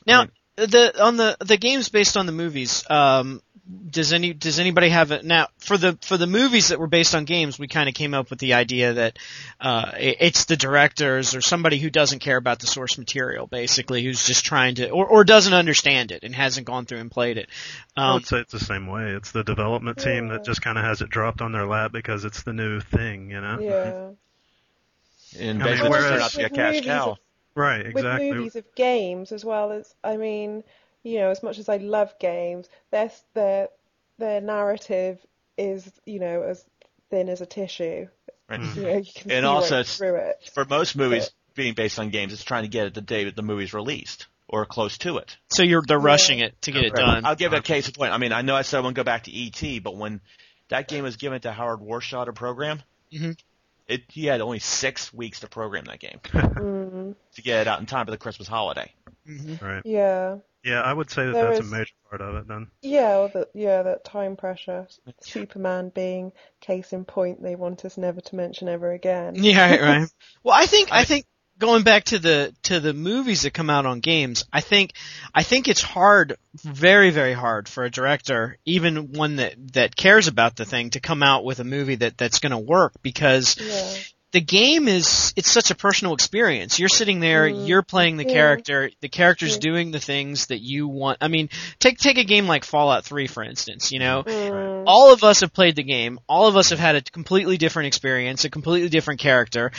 now 0.05 0.19
I 0.21 0.23
mean- 0.25 0.31
the 0.55 1.01
on 1.03 1.17
the 1.17 1.37
the 1.39 1.57
games 1.57 1.89
based 1.89 2.17
on 2.17 2.25
the 2.25 2.31
movies. 2.31 2.83
Um, 2.89 3.41
does 3.89 4.11
any 4.11 4.33
does 4.33 4.59
anybody 4.59 4.89
have 4.89 5.11
it 5.11 5.23
now 5.23 5.47
for 5.59 5.77
the 5.77 5.97
for 6.01 6.17
the 6.17 6.27
movies 6.27 6.69
that 6.69 6.79
were 6.79 6.87
based 6.87 7.15
on 7.15 7.23
games? 7.23 7.57
We 7.57 7.67
kind 7.69 7.87
of 7.87 7.95
came 7.95 8.13
up 8.13 8.29
with 8.29 8.39
the 8.39 8.53
idea 8.55 8.93
that 8.93 9.17
uh, 9.61 9.91
it- 9.97 10.17
it's 10.19 10.45
the 10.45 10.57
directors 10.57 11.35
or 11.35 11.41
somebody 11.41 11.77
who 11.77 11.89
doesn't 11.89 12.19
care 12.19 12.35
about 12.35 12.59
the 12.59 12.67
source 12.67 12.97
material, 12.97 13.47
basically, 13.47 14.03
who's 14.03 14.25
just 14.25 14.43
trying 14.43 14.75
to 14.75 14.89
or 14.89 15.05
or 15.07 15.23
doesn't 15.23 15.53
understand 15.53 16.11
it 16.11 16.23
and 16.23 16.35
hasn't 16.35 16.67
gone 16.67 16.85
through 16.85 16.99
and 16.99 17.11
played 17.11 17.37
it. 17.37 17.47
I 17.95 18.07
Um, 18.09 18.13
would 18.15 18.25
say 18.27 18.39
it's 18.39 18.51
the 18.51 18.59
same 18.59 18.87
way. 18.87 19.11
It's 19.11 19.31
the 19.31 19.43
development 19.43 19.99
team 19.99 20.27
Yeah. 20.27 20.33
that 20.33 20.45
just 20.45 20.61
kind 20.61 20.77
of 20.77 20.83
has 20.83 21.01
it 21.01 21.09
dropped 21.09 21.41
on 21.41 21.53
their 21.53 21.65
lap 21.67 21.93
because 21.93 22.25
it's 22.25 22.43
the 22.43 22.53
new 22.53 22.81
thing, 22.81 23.29
you 23.31 23.39
know? 23.39 23.57
Yeah. 23.61 24.09
And 25.39 25.63
I 25.63 25.65
mean, 25.65 25.73
basically, 25.73 25.87
it 25.87 25.89
whereas- 25.91 26.09
turned 26.09 26.21
out 26.23 26.31
to 26.31 26.37
be 26.39 26.43
a 26.43 26.49
cash 26.49 26.81
cow. 26.83 27.17
Of- 27.55 27.57
Right, 27.61 27.85
exactly. 27.85 28.29
With 28.29 28.37
movies 28.37 28.55
of 28.55 28.75
games 28.75 29.31
as 29.31 29.43
well 29.45 29.71
as, 29.71 29.93
I 30.03 30.17
mean, 30.17 30.63
you 31.03 31.19
know, 31.19 31.29
as 31.29 31.41
much 31.43 31.57
as 31.59 31.69
I 31.69 31.77
love 31.77 32.13
games, 32.19 32.69
their 32.91 33.11
their 33.33 33.69
their 34.17 34.41
narrative 34.41 35.17
is, 35.57 35.91
you 36.05 36.19
know, 36.19 36.43
as 36.43 36.63
thin 37.09 37.27
as 37.29 37.41
a 37.41 37.45
tissue. 37.45 38.07
Right. 38.49 38.61
You 38.75 38.81
know, 38.83 38.97
you 38.97 39.05
And 39.29 39.45
also 39.45 39.75
right 39.75 39.79
it's- 39.81 39.97
through 39.97 40.15
it. 40.15 40.49
For 40.53 40.65
most 40.65 40.95
movies 40.95 41.31
being 41.55 41.73
based 41.73 41.99
on 41.99 42.09
games, 42.09 42.33
it's 42.33 42.43
trying 42.43 42.63
to 42.63 42.69
get 42.69 42.87
it 42.87 42.93
the 42.93 43.01
day 43.01 43.23
that 43.25 43.35
the 43.35 43.41
movie's 43.41 43.73
released 43.73 44.27
or 44.47 44.65
close 44.65 44.97
to 44.99 45.17
it. 45.17 45.37
so 45.49 45.63
you're 45.63 45.81
they're 45.87 45.97
Yeah. 45.99 46.05
rushing 46.05 46.39
it 46.39 46.61
to 46.63 46.71
get 46.71 46.83
it 46.83 46.93
Right. 46.93 47.05
done. 47.05 47.25
I'll 47.25 47.35
give 47.35 47.53
a 47.53 47.61
case 47.61 47.87
in 47.87 47.93
point. 47.93 48.11
I 48.13 48.17
mean, 48.17 48.31
I 48.33 48.41
know 48.41 48.55
I 48.55 48.61
said 48.63 48.77
I 48.77 48.81
wouldn't 48.81 48.95
go 48.97 49.03
back 49.03 49.23
to 49.23 49.31
ET, 49.33 49.79
but 49.79 49.95
when 49.95 50.19
that 50.69 50.87
game 50.87 51.03
was 51.03 51.15
given 51.17 51.39
to 51.41 51.51
Howard 51.51 51.79
Warshaw 51.79 52.25
to 52.25 52.33
program, 52.33 52.81
Mhm. 53.11 53.37
It 53.91 54.03
he 54.09 54.25
had 54.25 54.41
only 54.41 54.59
six 54.59 55.13
weeks 55.13 55.41
to 55.41 55.47
program 55.47 55.85
that 55.85 55.99
game 55.99 56.19
Mm, 56.25 57.15
to 57.35 57.41
get 57.41 57.61
it 57.61 57.67
out 57.67 57.79
in 57.79 57.85
time 57.85 58.05
for 58.05 58.11
the 58.11 58.17
Christmas 58.17 58.47
holiday. 58.47 58.91
Mhm. 59.27 59.61
Right. 59.61 59.81
yeah. 59.85 60.37
Yeah, 60.63 60.81
I 60.81 60.93
would 60.93 61.09
say 61.09 61.25
that 61.25 61.31
There 61.33 61.47
that's 61.47 61.59
is- 61.65 61.71
a 61.71 61.75
major 61.75 61.93
part 62.09 62.21
of 62.21 62.35
it 62.35 62.47
then. 62.47 62.67
Yeah, 62.83 63.17
or 63.17 63.29
that 63.29 63.49
yeah, 63.55 63.81
that 63.81 64.03
time 64.05 64.35
pressure. 64.35 64.87
Superman 65.21 65.89
being 65.89 66.33
case 66.59 66.93
in 66.93 67.03
point 67.05 67.41
they 67.41 67.55
want 67.55 67.83
us 67.83 67.97
never 67.97 68.21
to 68.21 68.35
mention 68.35 68.67
ever 68.69 68.91
again. 68.91 69.33
Yeah, 69.35 69.69
right, 69.71 69.81
right. 69.81 70.09
Well, 70.43 70.55
I 70.55 70.67
think 70.67 70.89
I 70.91 71.03
think 71.03 71.25
going 71.61 71.83
back 71.83 72.03
to 72.05 72.19
the 72.19 72.53
to 72.63 72.81
the 72.81 72.93
movies 72.93 73.43
that 73.43 73.53
come 73.53 73.69
out 73.69 73.85
on 73.85 74.01
games, 74.01 74.43
I 74.51 74.59
think 74.59 74.91
I 75.33 75.43
think 75.43 75.69
it's 75.69 75.81
hard, 75.81 76.35
very 76.55 77.11
very 77.11 77.33
hard 77.33 77.69
for 77.69 77.85
a 77.85 77.89
director, 77.91 78.57
even 78.65 79.13
one 79.13 79.37
that 79.37 79.53
that 79.73 79.95
cares 79.95 80.27
about 80.27 80.57
the 80.57 80.65
thing, 80.65 80.89
to 80.89 80.99
come 80.99 81.23
out 81.23 81.45
with 81.45 81.59
a 81.59 81.63
movie 81.63 81.95
that 81.95 82.17
that's 82.17 82.39
going 82.39 82.51
to 82.51 82.57
work 82.57 82.93
because 83.01 83.55
Yeah. 83.57 83.93
the 84.33 84.41
game 84.41 84.87
is 84.87 85.33
it's 85.35 85.51
such 85.51 85.71
a 85.71 85.75
personal 85.75 86.13
experience. 86.13 86.79
You're 86.79 86.87
sitting 86.89 87.19
there, 87.19 87.49
Mm. 87.49 87.67
you're 87.67 87.81
playing 87.83 88.15
the 88.17 88.25
Yeah. 88.25 88.33
character, 88.33 88.89
the 89.01 89.09
character's 89.09 89.53
Yeah. 89.55 89.59
doing 89.59 89.91
the 89.91 89.99
things 89.99 90.47
that 90.47 90.61
you 90.61 90.87
want. 90.87 91.17
I 91.21 91.27
mean, 91.27 91.49
take 91.79 91.97
take 91.99 92.17
a 92.17 92.23
game 92.23 92.47
like 92.47 92.63
Fallout 92.63 93.03
3 93.05 93.27
for 93.27 93.43
instance, 93.43 93.91
you 93.91 93.99
know. 93.99 94.23
Mm, 94.23 94.83
All 94.87 95.13
of 95.13 95.23
us 95.23 95.41
have 95.41 95.53
played 95.53 95.75
the 95.75 95.83
game. 95.83 96.19
All 96.27 96.47
of 96.47 96.55
us 96.57 96.69
have 96.71 96.79
had 96.79 96.95
a 96.95 97.01
completely 97.01 97.57
different 97.57 97.87
experience, 97.87 98.45
a 98.45 98.49
completely 98.49 98.89
different 98.89 99.19
character. 99.19 99.71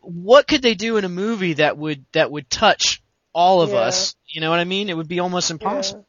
What 0.00 0.46
could 0.48 0.62
they 0.62 0.74
do 0.74 0.96
in 0.96 1.04
a 1.04 1.08
movie 1.08 1.54
that 1.54 1.76
would 1.78 2.04
that 2.12 2.30
would 2.30 2.50
touch 2.50 3.02
all 3.32 3.62
of 3.62 3.72
Yeah. 3.72 3.80
us? 3.80 4.16
You 4.28 4.40
know 4.40 4.50
what 4.50 4.58
I 4.60 4.64
mean? 4.64 4.88
It 4.90 4.96
would 4.96 5.08
be 5.08 5.20
almost 5.20 5.50
impossible. 5.50 6.06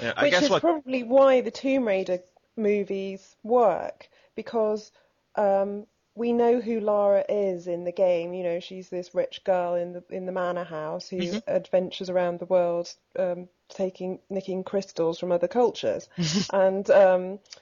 Yeah, 0.00 0.12
I 0.16 0.22
Which 0.22 0.32
guess 0.32 0.44
is 0.44 0.50
what 0.50 0.62
probably 0.62 1.02
why 1.02 1.40
the 1.40 1.50
Tomb 1.50 1.86
Raider 1.86 2.20
movies 2.56 3.36
work 3.42 4.08
because 4.34 4.92
um, 5.36 5.86
we 6.14 6.32
know 6.32 6.60
who 6.60 6.80
Lara 6.80 7.24
is 7.28 7.66
in 7.66 7.84
the 7.84 7.92
game. 7.92 8.32
You 8.34 8.44
know, 8.44 8.60
she's 8.60 8.88
this 8.88 9.14
rich 9.14 9.42
girl 9.44 9.74
in 9.74 9.92
the 9.92 10.04
in 10.10 10.26
the 10.26 10.32
manor 10.32 10.64
house 10.64 11.08
who 11.08 11.18
Mhm. 11.22 11.42
adventures 11.46 12.10
around 12.10 12.38
the 12.38 12.46
world, 12.46 12.94
um, 13.18 13.48
taking 13.68 14.20
nicking 14.28 14.62
crystals 14.64 15.18
from 15.18 15.32
other 15.32 15.48
cultures, 15.48 16.08
and 16.52 16.88
um, 16.90 17.38
s- 17.46 17.60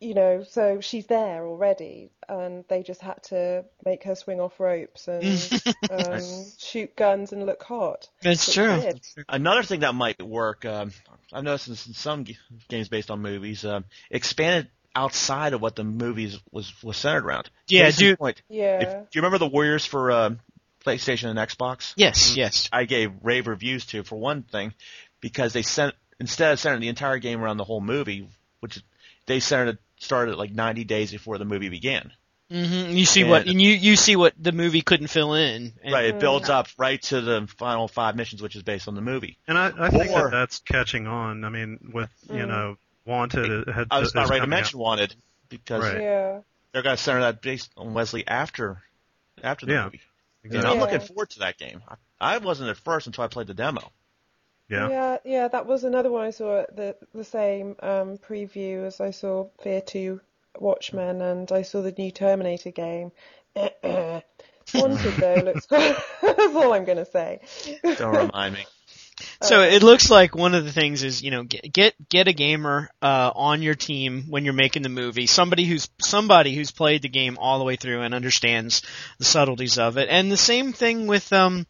you 0.00 0.14
know, 0.14 0.44
so 0.48 0.80
she's 0.80 1.06
there 1.06 1.46
already, 1.46 2.10
and 2.28 2.64
they 2.68 2.82
just 2.82 3.00
had 3.00 3.22
to 3.24 3.64
make 3.84 4.04
her 4.04 4.14
swing 4.14 4.40
off 4.40 4.58
ropes 4.60 5.08
and 5.08 5.24
um, 5.90 6.20
shoot 6.58 6.94
guns 6.96 7.32
and 7.32 7.46
look 7.46 7.62
hot. 7.62 8.08
That's 8.22 8.52
true. 8.52 8.76
they. 8.80 9.00
Another 9.28 9.62
thing 9.62 9.80
that 9.80 9.94
might 9.94 10.22
work, 10.22 10.64
um, 10.64 10.92
I've 11.32 11.44
noticed 11.44 11.68
in 11.86 11.94
some 11.94 12.24
games 12.68 12.88
based 12.88 13.10
on 13.10 13.20
movies, 13.22 13.64
um, 13.64 13.84
expanded 14.10 14.68
outside 14.96 15.52
of 15.54 15.60
what 15.60 15.74
the 15.74 15.84
movies 15.84 16.38
was 16.52 16.72
was 16.82 16.96
centered 16.96 17.24
around. 17.24 17.50
Yeah, 17.68 17.90
do- 17.90 18.16
point, 18.16 18.42
Yeah. 18.48 18.80
if, 18.80 18.88
do 19.10 19.18
you 19.18 19.22
remember 19.22 19.38
the 19.38 19.48
Warriors 19.48 19.84
for 19.86 20.12
um 20.12 20.40
PlayStation 20.84 21.30
and 21.30 21.38
Xbox? 21.38 21.94
Yes, 21.96 22.36
yes. 22.36 22.68
I 22.72 22.84
gave 22.84 23.12
rave 23.22 23.46
reviews 23.46 23.86
to 23.86 24.02
for 24.04 24.16
one 24.16 24.42
thing 24.42 24.74
because 25.20 25.52
they 25.52 25.62
sent 25.62 25.94
instead 26.20 26.52
of 26.52 26.60
centering 26.60 26.80
the 26.82 26.88
entire 26.88 27.18
game 27.18 27.42
around 27.42 27.56
the 27.56 27.64
whole 27.64 27.80
movie, 27.80 28.28
which 28.60 28.80
they 29.26 29.40
centered 29.40 29.78
started 29.98 30.36
like 30.36 30.52
90 30.52 30.84
days 30.84 31.10
before 31.12 31.38
the 31.38 31.44
movie 31.44 31.68
began. 31.68 32.12
hmm 32.50 32.90
You 32.90 33.06
see 33.06 33.24
what 33.24 33.42
And- 33.42 33.52
and 33.52 33.62
you 33.62 33.72
you 33.72 33.96
see 33.96 34.16
what 34.16 34.34
the 34.38 34.52
movie 34.52 34.82
couldn't 34.82 35.06
fill 35.06 35.34
in. 35.34 35.72
And- 35.82 35.92
Right, 35.92 36.06
it 36.06 36.18
builds 36.20 36.50
up 36.50 36.68
right 36.76 37.00
to 37.04 37.20
the 37.22 37.46
final 37.58 37.88
five 37.88 38.16
missions, 38.16 38.42
which 38.42 38.54
is 38.54 38.62
based 38.62 38.86
on 38.86 38.94
the 38.94 39.00
movie. 39.00 39.38
And 39.48 39.56
I, 39.56 39.72
I 39.78 39.90
think 39.90 40.10
Or- 40.12 40.24
that 40.24 40.30
that's 40.30 40.58
catching 40.60 41.06
on. 41.06 41.44
I 41.44 41.48
mean, 41.48 41.90
with 41.92 42.10
you 42.28 42.42
Mm. 42.44 42.48
know, 42.48 42.76
Wanted 43.06 43.50
it 43.50 43.68
had 43.68 43.88
I 43.90 43.98
was 44.00 44.14
not 44.14 44.28
ready 44.30 44.40
to 44.40 44.46
coming 44.46 44.50
mention 44.50 44.78
Wanted 44.78 45.14
because 45.50 45.82
Right. 45.84 46.00
Yeah. 46.00 46.40
they're 46.72 46.82
going 46.82 46.96
to 46.96 47.02
center 47.02 47.20
that 47.20 47.42
based 47.42 47.70
on 47.76 47.92
Wesley 47.94 48.26
after 48.26 48.82
after 49.42 49.66
the 49.66 49.72
Yeah, 49.72 49.84
movie. 49.84 50.00
out. 50.46 50.52
And 50.52 50.66
I'm 50.66 50.76
Yeah. 50.76 50.80
looking 50.82 51.00
forward 51.00 51.30
to 51.30 51.38
that 51.40 51.58
game. 51.58 51.82
I, 51.88 51.96
I 52.34 52.38
wasn't 52.38 52.70
at 52.70 52.76
first 52.78 53.06
until 53.06 53.24
I 53.24 53.26
played 53.28 53.46
the 53.46 53.54
demo. 53.54 53.90
Yeah. 54.68 54.88
Yeah, 54.88 55.16
yeah, 55.24 55.48
that 55.48 55.66
was 55.66 55.84
another 55.84 56.10
one 56.10 56.24
I 56.24 56.30
saw 56.30 56.60
at 56.60 56.74
the 56.74 56.96
the 57.14 57.24
same 57.24 57.76
um, 57.80 58.18
preview 58.18 58.86
as 58.86 59.00
I 59.00 59.10
saw 59.10 59.48
Fear 59.62 59.82
2 59.82 60.20
Watchmen 60.58 61.20
and 61.20 61.50
I 61.52 61.62
saw 61.62 61.82
the 61.82 61.92
new 61.92 62.10
Terminator 62.10 62.70
game. 62.70 63.12
Wanted 64.74 65.14
though 65.18 65.42
looks 65.44 65.66
cool. 65.66 65.78
That's 66.22 66.56
all 66.56 66.72
I'm 66.72 66.84
gonna 66.84 67.04
say. 67.04 67.40
Don't 67.82 68.16
remind 68.16 68.54
me. 68.54 68.64
So 69.42 69.60
it 69.60 69.84
looks 69.84 70.10
like 70.10 70.34
one 70.34 70.56
of 70.56 70.64
the 70.64 70.72
things 70.72 71.04
is 71.04 71.22
you 71.22 71.30
know 71.30 71.44
get 71.44 71.72
get, 71.72 72.08
get 72.08 72.26
a 72.28 72.32
gamer 72.32 72.90
uh, 73.00 73.30
on 73.32 73.62
your 73.62 73.76
team 73.76 74.24
when 74.28 74.44
you're 74.44 74.54
making 74.54 74.82
the 74.82 74.88
movie. 74.88 75.28
Somebody 75.28 75.66
who's 75.66 75.88
somebody 76.00 76.54
who's 76.54 76.72
played 76.72 77.02
the 77.02 77.08
game 77.08 77.38
all 77.38 77.58
the 77.58 77.64
way 77.64 77.76
through 77.76 78.02
and 78.02 78.12
understands 78.12 78.82
the 79.18 79.24
subtleties 79.24 79.78
of 79.78 79.98
it. 79.98 80.08
And 80.10 80.32
the 80.32 80.36
same 80.36 80.72
thing 80.72 81.06
with 81.06 81.32
um, 81.32 81.66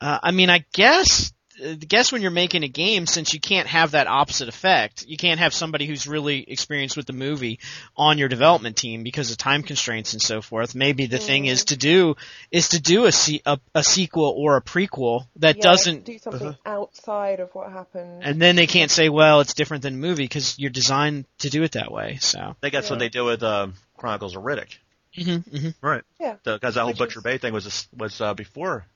uh, 0.00 0.20
I 0.22 0.30
mean 0.30 0.48
I 0.48 0.64
guess. 0.72 1.32
I 1.62 1.74
guess 1.74 2.10
when 2.12 2.22
you're 2.22 2.30
making 2.30 2.64
a 2.64 2.68
game, 2.68 3.06
since 3.06 3.34
you 3.34 3.40
can't 3.40 3.66
have 3.68 3.92
that 3.92 4.06
opposite 4.06 4.48
effect, 4.48 5.04
you 5.06 5.16
can't 5.16 5.40
have 5.40 5.52
somebody 5.52 5.86
who's 5.86 6.06
really 6.06 6.42
experienced 6.48 6.96
with 6.96 7.06
the 7.06 7.12
movie 7.12 7.58
on 7.96 8.18
your 8.18 8.28
development 8.28 8.76
team 8.76 9.02
because 9.02 9.30
of 9.30 9.36
time 9.36 9.62
constraints 9.62 10.12
and 10.12 10.22
so 10.22 10.40
forth. 10.42 10.74
Maybe 10.74 11.06
the 11.06 11.18
thing 11.18 11.46
is 11.46 11.66
to 11.66 11.76
do 11.76 12.16
is 12.50 12.70
to 12.70 12.80
do 12.80 13.04
a, 13.06 13.12
se- 13.12 13.42
a, 13.46 13.58
a 13.74 13.82
sequel 13.84 14.34
or 14.36 14.56
a 14.56 14.62
prequel 14.62 15.26
that 15.36 15.56
yeah, 15.56 15.62
doesn't 15.62 16.04
do 16.04 16.18
something 16.18 16.56
outside 16.64 17.40
of 17.40 17.54
what 17.54 17.70
happened. 17.70 18.22
and 18.24 18.40
then 18.40 18.56
they 18.56 18.66
can't 18.66 18.90
say, 18.90 19.08
well, 19.08 19.40
it's 19.40 19.54
different 19.54 19.82
than 19.82 19.94
a 19.94 19.98
movie 19.98 20.24
because 20.24 20.58
you're 20.58 20.70
designed 20.70 21.24
to 21.38 21.50
do 21.50 21.62
it 21.62 21.72
that 21.72 21.90
way. 21.92 22.18
So. 22.20 22.38
I 22.38 22.54
think 22.60 22.72
that's 22.74 22.90
what 22.90 22.98
they 22.98 23.08
did 23.08 23.22
with 23.22 23.42
um, 23.42 23.74
Chronicles 23.96 24.36
of 24.36 24.42
Riddick. 24.42 24.78
Mm-hmm, 25.16 25.56
mm-hmm. 25.56 25.86
Right. 25.86 26.02
yeah, 26.20 26.36
Because 26.44 26.76
that 26.76 26.82
whole 26.82 26.90
Which 26.90 26.98
Butcher 26.98 27.18
is- 27.18 27.24
Bay 27.24 27.38
thing 27.38 27.52
was 27.52 27.88
was 27.96 28.20
uh, 28.20 28.34
before 28.34 28.86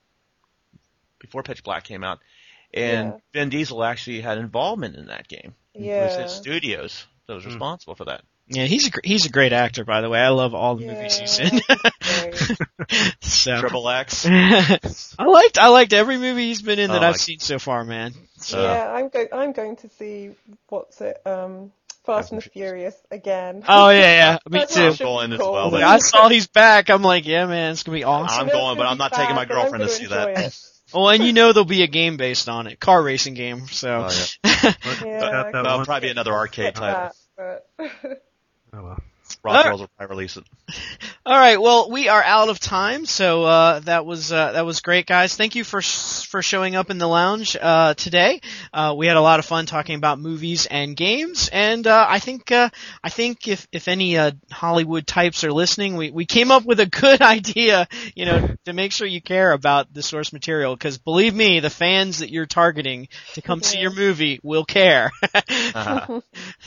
before 1.19 1.43
Pitch 1.43 1.65
Black 1.65 1.85
came 1.85 2.05
out, 2.05 2.21
and 2.75 3.09
Yeah. 3.13 3.19
Vin 3.33 3.49
Diesel 3.51 3.83
actually 3.85 4.21
had 4.21 4.39
involvement 4.39 4.97
in 4.97 5.07
that 5.07 5.29
game. 5.29 5.55
Yeah. 5.75 6.03
It 6.03 6.05
was 6.07 6.15
yeah. 6.17 6.23
his 6.25 6.33
studios 6.33 7.07
that 7.27 7.35
was 7.35 7.45
Hmm. 7.45 7.51
responsible 7.51 7.95
for 7.95 8.05
that. 8.07 8.23
Yeah, 8.47 8.67
he's 8.67 8.87
a 8.89 8.91
gr- 8.91 9.01
he's 9.05 9.25
a 9.25 9.31
great 9.31 9.55
actor, 9.55 9.85
by 9.87 10.03
the 10.03 10.11
way. 10.11 10.21
I 10.21 10.29
love 10.29 10.55
all 10.55 10.77
the 10.77 10.87
movies 10.87 11.17
he's 11.17 11.39
in. 11.39 11.61
So 13.21 13.59
Triple 13.61 13.89
X. 13.89 14.27
I 14.29 15.25
liked 15.25 15.59
I 15.59 15.69
liked 15.69 15.93
every 15.93 16.19
movie 16.19 16.49
he's 16.49 16.63
been 16.63 16.79
in 16.79 16.91
that 16.91 17.03
Oh, 17.03 17.07
I've 17.09 17.15
I- 17.15 17.19
seen 17.19 17.39
so 17.41 17.59
far, 17.59 17.85
man. 17.85 18.13
So 18.39 18.63
yeah, 18.63 18.93
I'm 18.93 19.09
going 19.09 19.29
I'm 19.33 19.53
going 19.53 19.77
to 19.77 19.89
see 19.89 20.31
what's 20.69 21.01
it, 21.01 21.21
um, 21.27 21.73
Fast 22.05 22.33
and 22.33 22.43
the 22.43 22.49
Furious 22.51 22.95
again. 23.11 23.65
oh 23.67 23.89
yeah, 23.89 23.99
yeah, 24.01 24.39
me 24.51 24.59
That's 24.61 24.75
too. 24.75 24.83
I'm 24.89 24.97
going 24.97 25.33
as 25.33 25.39
well, 25.39 25.71
but- 25.71 25.83
I 25.83 25.99
saw 25.99 26.29
he's 26.29 26.47
back. 26.47 26.91
I'm 26.91 27.03
like, 27.03 27.27
yeah, 27.27 27.47
man, 27.47 27.73
it's 27.73 27.83
gonna 27.83 27.97
be 27.97 28.05
awesome. 28.05 28.39
I'm 28.41 28.49
I 28.51 28.53
know 28.53 28.59
going, 28.59 28.77
but 28.77 28.87
I'm 28.87 28.97
be 28.97 28.99
not 28.99 29.13
taking 29.15 29.35
my 29.35 29.47
girlfriend 29.47 29.85
to 29.85 29.89
see 29.91 30.05
enjoy 30.05 30.17
that. 30.35 30.59
It. 30.87 30.93
Oh, 30.95 31.09
and 31.09 31.25
you 31.25 31.33
know 31.33 31.53
there'll 31.53 31.65
be 31.65 31.83
a 31.83 31.87
game 31.89 32.17
based 32.17 32.49
on 32.49 32.67
it, 32.67 32.79
car 32.81 33.03
racing 33.03 33.35
game. 33.35 33.67
So 33.67 34.09
Oh, 34.09 34.11
Yeah, 34.45 34.73
got 34.83 35.03
that 35.03 35.53
That'll 35.53 35.85
probably 35.85 36.09
be 36.09 36.11
another 36.11 36.33
arcade 36.33 36.75
Get 36.75 36.77
title. 36.77 37.11
that, 37.37 37.65
but 37.77 38.23
Oh 38.73 38.83
well. 38.83 38.99
Rock 39.45 39.67
will 39.67 39.89
probably 39.99 40.17
release 40.17 40.37
it. 40.37 40.45
All 41.27 41.39
right, 41.39 41.61
well, 41.61 41.91
we 41.91 42.09
are 42.09 42.23
out 42.23 42.49
of 42.49 42.59
time, 42.59 43.05
so 43.07 43.45
uh, 43.45 43.81
that 43.81 44.07
was 44.07 44.33
uh, 44.33 44.53
that 44.53 44.65
was 44.67 44.81
great, 44.81 45.07
guys. 45.07 45.37
Thank 45.37 45.55
you 45.55 45.65
for 45.65 45.81
for 45.81 46.43
showing 46.43 46.77
up 46.77 46.91
in 46.91 46.99
the 46.99 47.07
lounge 47.07 47.57
uh, 47.61 47.95
today. 47.95 48.41
Uh, 48.73 48.95
we 48.97 49.07
had 49.07 49.17
a 49.17 49.21
lot 49.21 49.39
of 49.39 49.45
fun 49.45 49.67
talking 49.67 49.97
about 49.97 50.19
movies 50.19 50.67
and 50.67 50.97
games, 50.97 51.49
and 51.53 51.87
uh, 51.87 52.07
I 52.09 52.19
think 52.19 52.51
uh, 52.53 52.71
I 53.03 53.11
think 53.11 53.49
if 53.49 53.67
if 53.73 53.89
any 53.89 54.17
uh, 54.17 54.33
Hollywood 54.51 55.07
types 55.07 55.45
are 55.45 55.53
listening, 55.53 55.97
we 55.97 56.11
we 56.11 56.25
came 56.25 56.51
up 56.51 56.65
with 56.65 56.81
a 56.81 56.87
good 56.87 57.21
idea, 57.37 57.87
you 58.15 58.25
know, 58.25 58.57
to 58.65 58.73
make 58.73 58.93
sure 58.93 59.07
you 59.07 59.21
care 59.21 59.53
about 59.53 59.93
the 59.93 60.03
source 60.03 60.33
material, 60.33 60.75
because 60.75 60.99
believe 60.99 61.35
me, 61.35 61.61
the 61.61 61.71
fans 61.71 62.19
that 62.19 62.31
you're 62.31 62.47
targeting 62.47 63.09
to 63.35 63.43
come 63.43 63.63
see 63.63 63.79
your 63.79 63.95
movie 63.95 64.41
will 64.43 64.65
care. 64.65 65.11
Uh-huh. 65.75 66.21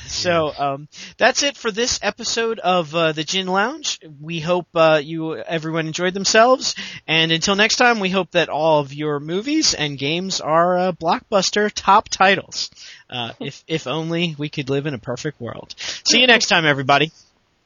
So 0.07 0.51
um, 0.57 0.87
that's 1.17 1.43
it 1.43 1.55
for 1.55 1.71
this 1.71 1.99
episode 2.01 2.59
of 2.67 2.93
uh, 2.93 3.13
the 3.13 3.23
Gin 3.23 3.47
Lounge. 3.47 3.97
We 4.21 4.41
hope 4.41 4.67
uh, 4.75 4.99
you 5.01 5.37
everyone 5.37 5.87
enjoyed 5.87 6.13
themselves, 6.13 6.75
and 7.07 7.31
until 7.31 7.55
next 7.55 7.77
time, 7.77 8.01
we 8.01 8.09
hope 8.09 8.31
that 8.31 8.49
all 8.49 8.81
of 8.81 8.93
your 8.93 9.21
movies 9.21 9.73
and 9.73 9.97
games 9.97 10.41
are 10.41 10.77
uh, 10.77 10.91
blockbuster 10.91 11.71
top 11.73 12.09
titles. 12.09 12.69
Uh, 13.09 13.31
if 13.39 13.63
if 13.67 13.87
only 13.87 14.35
we 14.37 14.49
could 14.49 14.69
live 14.69 14.85
in 14.85 14.93
a 14.93 14.99
perfect 14.99 15.39
world. 15.39 15.75
See 15.77 16.19
you 16.19 16.27
next 16.27 16.47
time, 16.47 16.65
everybody. 16.65 17.13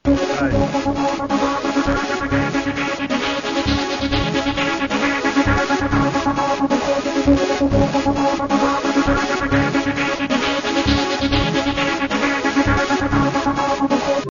Bye. 0.04 2.38